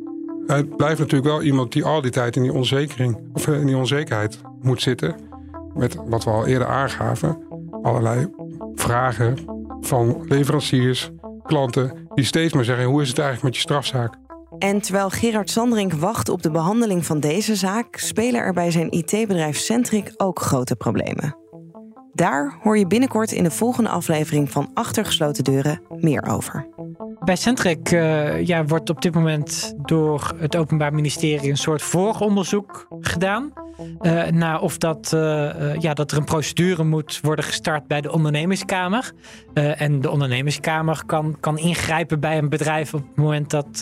hij 0.47 0.65
blijft 0.65 0.99
natuurlijk 0.99 1.31
wel 1.31 1.43
iemand 1.43 1.73
die 1.73 1.85
al 1.85 2.01
die 2.01 2.11
tijd 2.11 2.37
in 2.37 2.43
die 2.43 2.53
onzekering 2.53 3.19
of 3.33 3.47
in 3.47 3.67
die 3.67 3.77
onzekerheid 3.77 4.41
moet 4.61 4.83
zitten. 4.83 5.15
Met 5.75 5.97
wat 6.07 6.25
we 6.25 6.31
al 6.31 6.47
eerder 6.47 6.69
aangaven, 6.69 7.39
allerlei 7.83 8.31
vragen 8.75 9.37
van 9.81 10.25
leveranciers, 10.29 11.11
klanten, 11.47 12.09
die 12.15 12.25
steeds 12.25 12.53
maar 12.53 12.65
zeggen: 12.65 12.87
hoe 12.87 13.03
is 13.03 13.09
het 13.09 13.19
eigenlijk 13.19 13.47
met 13.47 13.55
je 13.55 13.61
strafzaak? 13.61 14.15
En 14.59 14.81
terwijl 14.81 15.11
Gerard 15.11 15.51
Sanderink 15.51 15.93
wacht 15.93 16.29
op 16.29 16.43
de 16.43 16.51
behandeling 16.51 17.07
van 17.07 17.21
deze 17.21 17.55
zaak, 17.55 17.97
spelen 17.97 18.41
er 18.41 18.53
bij 18.53 18.71
zijn 18.71 18.91
IT-bedrijf 18.91 19.57
Centric 19.57 20.13
ook 20.17 20.41
grote 20.41 20.77
problemen. 20.77 21.37
Daar 22.13 22.59
hoor 22.63 22.79
je 22.79 22.87
binnenkort 22.87 23.33
in 23.33 23.43
de 23.43 23.51
volgende 23.51 23.91
aflevering 23.91 24.51
van 24.51 24.71
Achtergesloten 24.75 25.45
Deuren 25.45 25.81
meer 25.89 26.23
over. 26.23 26.69
Bij 27.25 27.37
Centric 27.37 27.91
uh, 27.91 28.47
ja, 28.47 28.65
wordt 28.65 28.91
op 28.91 29.03
dit 29.03 29.15
moment 29.15 29.75
door 29.83 30.35
het 30.37 30.57
Openbaar 30.57 30.95
Ministerie 30.95 31.51
een 31.51 31.57
soort 31.57 31.83
vooronderzoek 31.83 32.87
gedaan. 33.01 33.53
Uh, 34.03 34.27
naar 34.27 34.61
of 34.61 34.79
dat, 34.79 35.13
uh, 35.15 35.75
ja, 35.79 35.95
dat 35.95 36.11
er 36.11 36.19
een 36.19 36.25
procedure 36.25 36.85
moet 36.85 37.21
worden 37.23 37.45
gestart 37.45 37.87
bij 37.87 38.01
de 38.01 38.13
ondernemingskamer. 38.13 39.13
en 39.55 40.01
de 40.01 40.11
ondernemingskamer 40.11 41.03
kan, 41.07 41.37
kan 41.41 41.59
ingrijpen 41.59 42.21
bij 42.21 42.39
een 42.39 42.49
bedrijf 42.49 42.95
op 42.95 43.01
het 43.01 43.17
moment 43.17 43.51
dat, 43.51 43.81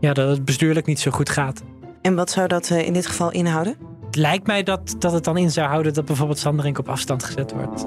ja, 0.00 0.12
dat 0.12 0.28
het 0.28 0.44
bestuurlijk 0.44 0.86
niet 0.86 1.00
zo 1.00 1.10
goed 1.10 1.30
gaat. 1.30 1.62
En 2.02 2.14
wat 2.14 2.30
zou 2.30 2.48
dat 2.48 2.70
in 2.70 2.92
dit 2.92 3.06
geval 3.06 3.30
inhouden? 3.30 3.76
Het 4.06 4.16
lijkt 4.16 4.46
mij 4.46 4.62
dat, 4.62 4.94
dat 4.98 5.12
het 5.12 5.24
dan 5.24 5.36
in 5.36 5.50
zou 5.50 5.68
houden 5.68 5.94
dat 5.94 6.04
bijvoorbeeld 6.04 6.38
Sanderink 6.38 6.78
op 6.78 6.88
afstand 6.88 7.24
gezet 7.24 7.52
wordt. 7.52 7.84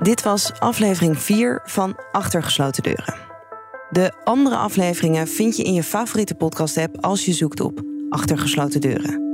Dit 0.00 0.22
was 0.22 0.52
aflevering 0.58 1.18
4 1.18 1.60
van 1.64 1.96
Achtergesloten 2.12 2.82
Deuren. 2.82 3.29
De 3.90 4.12
andere 4.24 4.56
afleveringen 4.56 5.28
vind 5.28 5.56
je 5.56 5.62
in 5.62 5.74
je 5.74 5.82
favoriete 5.82 6.34
podcast-app 6.34 7.04
als 7.04 7.24
je 7.24 7.32
zoekt 7.32 7.60
op 7.60 7.82
Achtergesloten 8.08 8.80
Deuren. 8.80 9.28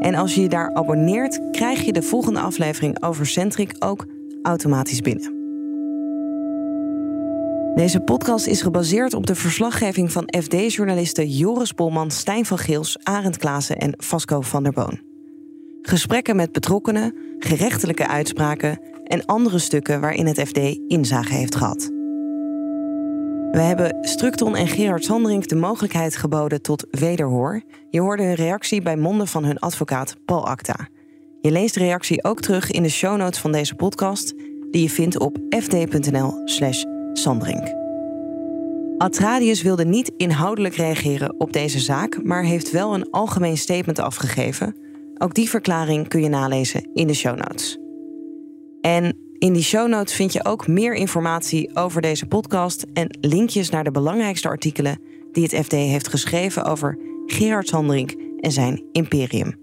En 0.00 0.14
als 0.14 0.34
je 0.34 0.40
je 0.40 0.48
daar 0.48 0.74
abonneert, 0.74 1.40
krijg 1.50 1.84
je 1.84 1.92
de 1.92 2.02
volgende 2.02 2.40
aflevering 2.40 3.02
over 3.02 3.26
Centric 3.26 3.74
ook 3.78 4.06
automatisch 4.42 5.00
binnen. 5.00 5.34
Deze 7.74 8.00
podcast 8.00 8.46
is 8.46 8.62
gebaseerd 8.62 9.14
op 9.14 9.26
de 9.26 9.34
verslaggeving 9.34 10.12
van 10.12 10.28
FD-journalisten 10.40 11.28
Joris 11.28 11.74
Bolman, 11.74 12.10
Stijn 12.10 12.46
van 12.46 12.58
Geels, 12.58 12.98
Arend 13.02 13.36
Klaassen 13.36 13.76
en 13.76 13.94
Vasco 13.96 14.40
van 14.40 14.62
der 14.62 14.72
Boon. 14.72 15.00
Gesprekken 15.82 16.36
met 16.36 16.52
betrokkenen, 16.52 17.14
gerechtelijke 17.38 18.08
uitspraken 18.08 18.80
en 19.04 19.24
andere 19.24 19.58
stukken 19.58 20.00
waarin 20.00 20.26
het 20.26 20.40
FD 20.40 20.58
inzage 20.88 21.34
heeft 21.34 21.54
gehad. 21.54 21.95
We 23.50 23.60
hebben 23.62 23.96
Structon 24.00 24.56
en 24.56 24.68
Gerard 24.68 25.04
Sanderink 25.04 25.48
de 25.48 25.56
mogelijkheid 25.56 26.16
geboden 26.16 26.62
tot 26.62 26.86
wederhoor. 26.90 27.62
Je 27.90 28.00
hoorde 28.00 28.22
hun 28.22 28.34
reactie 28.34 28.82
bij 28.82 28.96
monden 28.96 29.26
van 29.26 29.44
hun 29.44 29.58
advocaat 29.58 30.16
Paul 30.24 30.46
Acta. 30.46 30.88
Je 31.40 31.50
leest 31.50 31.74
de 31.74 31.80
reactie 31.80 32.24
ook 32.24 32.40
terug 32.40 32.70
in 32.70 32.82
de 32.82 32.88
show 32.88 33.16
notes 33.16 33.38
van 33.38 33.52
deze 33.52 33.74
podcast, 33.74 34.34
die 34.70 34.82
je 34.82 34.90
vindt 34.90 35.18
op 35.18 35.38
fd.nl/slash 35.58 36.84
Sandring. 37.12 37.84
Atradius 38.98 39.62
wilde 39.62 39.84
niet 39.84 40.12
inhoudelijk 40.16 40.74
reageren 40.74 41.40
op 41.40 41.52
deze 41.52 41.80
zaak, 41.80 42.22
maar 42.22 42.42
heeft 42.42 42.70
wel 42.70 42.94
een 42.94 43.10
algemeen 43.10 43.56
statement 43.56 43.98
afgegeven. 43.98 44.76
Ook 45.18 45.34
die 45.34 45.48
verklaring 45.48 46.08
kun 46.08 46.22
je 46.22 46.28
nalezen 46.28 46.90
in 46.94 47.06
de 47.06 47.14
show 47.14 47.36
notes. 47.36 47.78
En 48.80 49.25
In 49.38 49.52
die 49.52 49.62
show 49.62 49.88
notes 49.88 50.14
vind 50.14 50.32
je 50.32 50.44
ook 50.44 50.66
meer 50.66 50.94
informatie 50.94 51.76
over 51.76 52.02
deze 52.02 52.26
podcast 52.26 52.86
en 52.92 53.18
linkjes 53.20 53.70
naar 53.70 53.84
de 53.84 53.90
belangrijkste 53.90 54.48
artikelen 54.48 55.00
die 55.32 55.42
het 55.42 55.64
FD 55.64 55.72
heeft 55.72 56.08
geschreven 56.08 56.64
over 56.64 56.98
Gerard 57.26 57.68
Sandrink 57.68 58.14
en 58.40 58.52
zijn 58.52 58.84
imperium. 58.92 59.54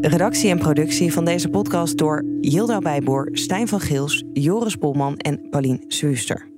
Redactie 0.00 0.50
en 0.50 0.58
productie 0.58 1.12
van 1.12 1.24
deze 1.24 1.48
podcast 1.48 1.98
door 1.98 2.24
Yilda 2.40 2.78
Bijboer, 2.78 3.28
Stijn 3.32 3.68
van 3.68 3.80
Geels, 3.80 4.24
Joris 4.32 4.76
Polman 4.76 5.16
en 5.16 5.48
Paulien 5.50 5.84
Suuster. 5.86 6.48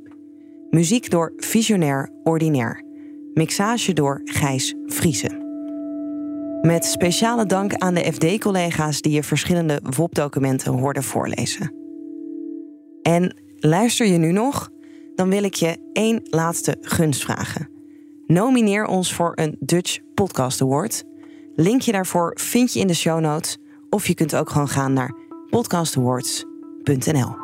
Muziek 0.71 1.11
door 1.11 1.33
Visionair 1.37 2.11
Ordinair. 2.23 2.83
Mixage 3.35 3.93
door 3.93 4.21
Gijs 4.25 4.75
Vriezen. 4.87 5.44
Met 6.65 6.85
speciale 6.85 7.47
dank 7.47 7.75
aan 7.75 7.95
de 7.95 8.13
FD-collega's 8.13 9.01
die 9.01 9.13
je 9.13 9.23
verschillende 9.23 9.81
WOP-documenten 9.97 10.73
hoorden 10.73 11.03
voorlezen. 11.03 11.75
En 13.03 13.37
luister 13.57 14.07
je 14.07 14.19
nu 14.19 14.33
nog? 14.33 14.71
Dan 15.15 15.29
wil 15.29 15.43
ik 15.43 15.55
je 15.55 15.91
één 15.93 16.21
laatste 16.23 16.77
gunst 16.81 17.23
vragen. 17.23 17.71
Nomineer 18.27 18.87
ons 18.87 19.15
voor 19.15 19.33
een 19.35 19.57
Dutch 19.61 19.99
Podcast 20.15 20.63
Award. 20.63 21.05
Linkje 21.55 21.93
daarvoor 21.93 22.39
vind 22.41 22.73
je 22.73 22.81
in 22.81 22.87
de 22.87 22.95
show 22.95 23.21
notes. 23.21 23.59
Of 23.91 24.07
je 24.07 24.15
kunt 24.15 24.37
ook 24.37 24.51
gewoon 24.51 24.69
gaan 24.69 24.93
naar 24.93 25.15
podcastawards.nl. 25.51 27.44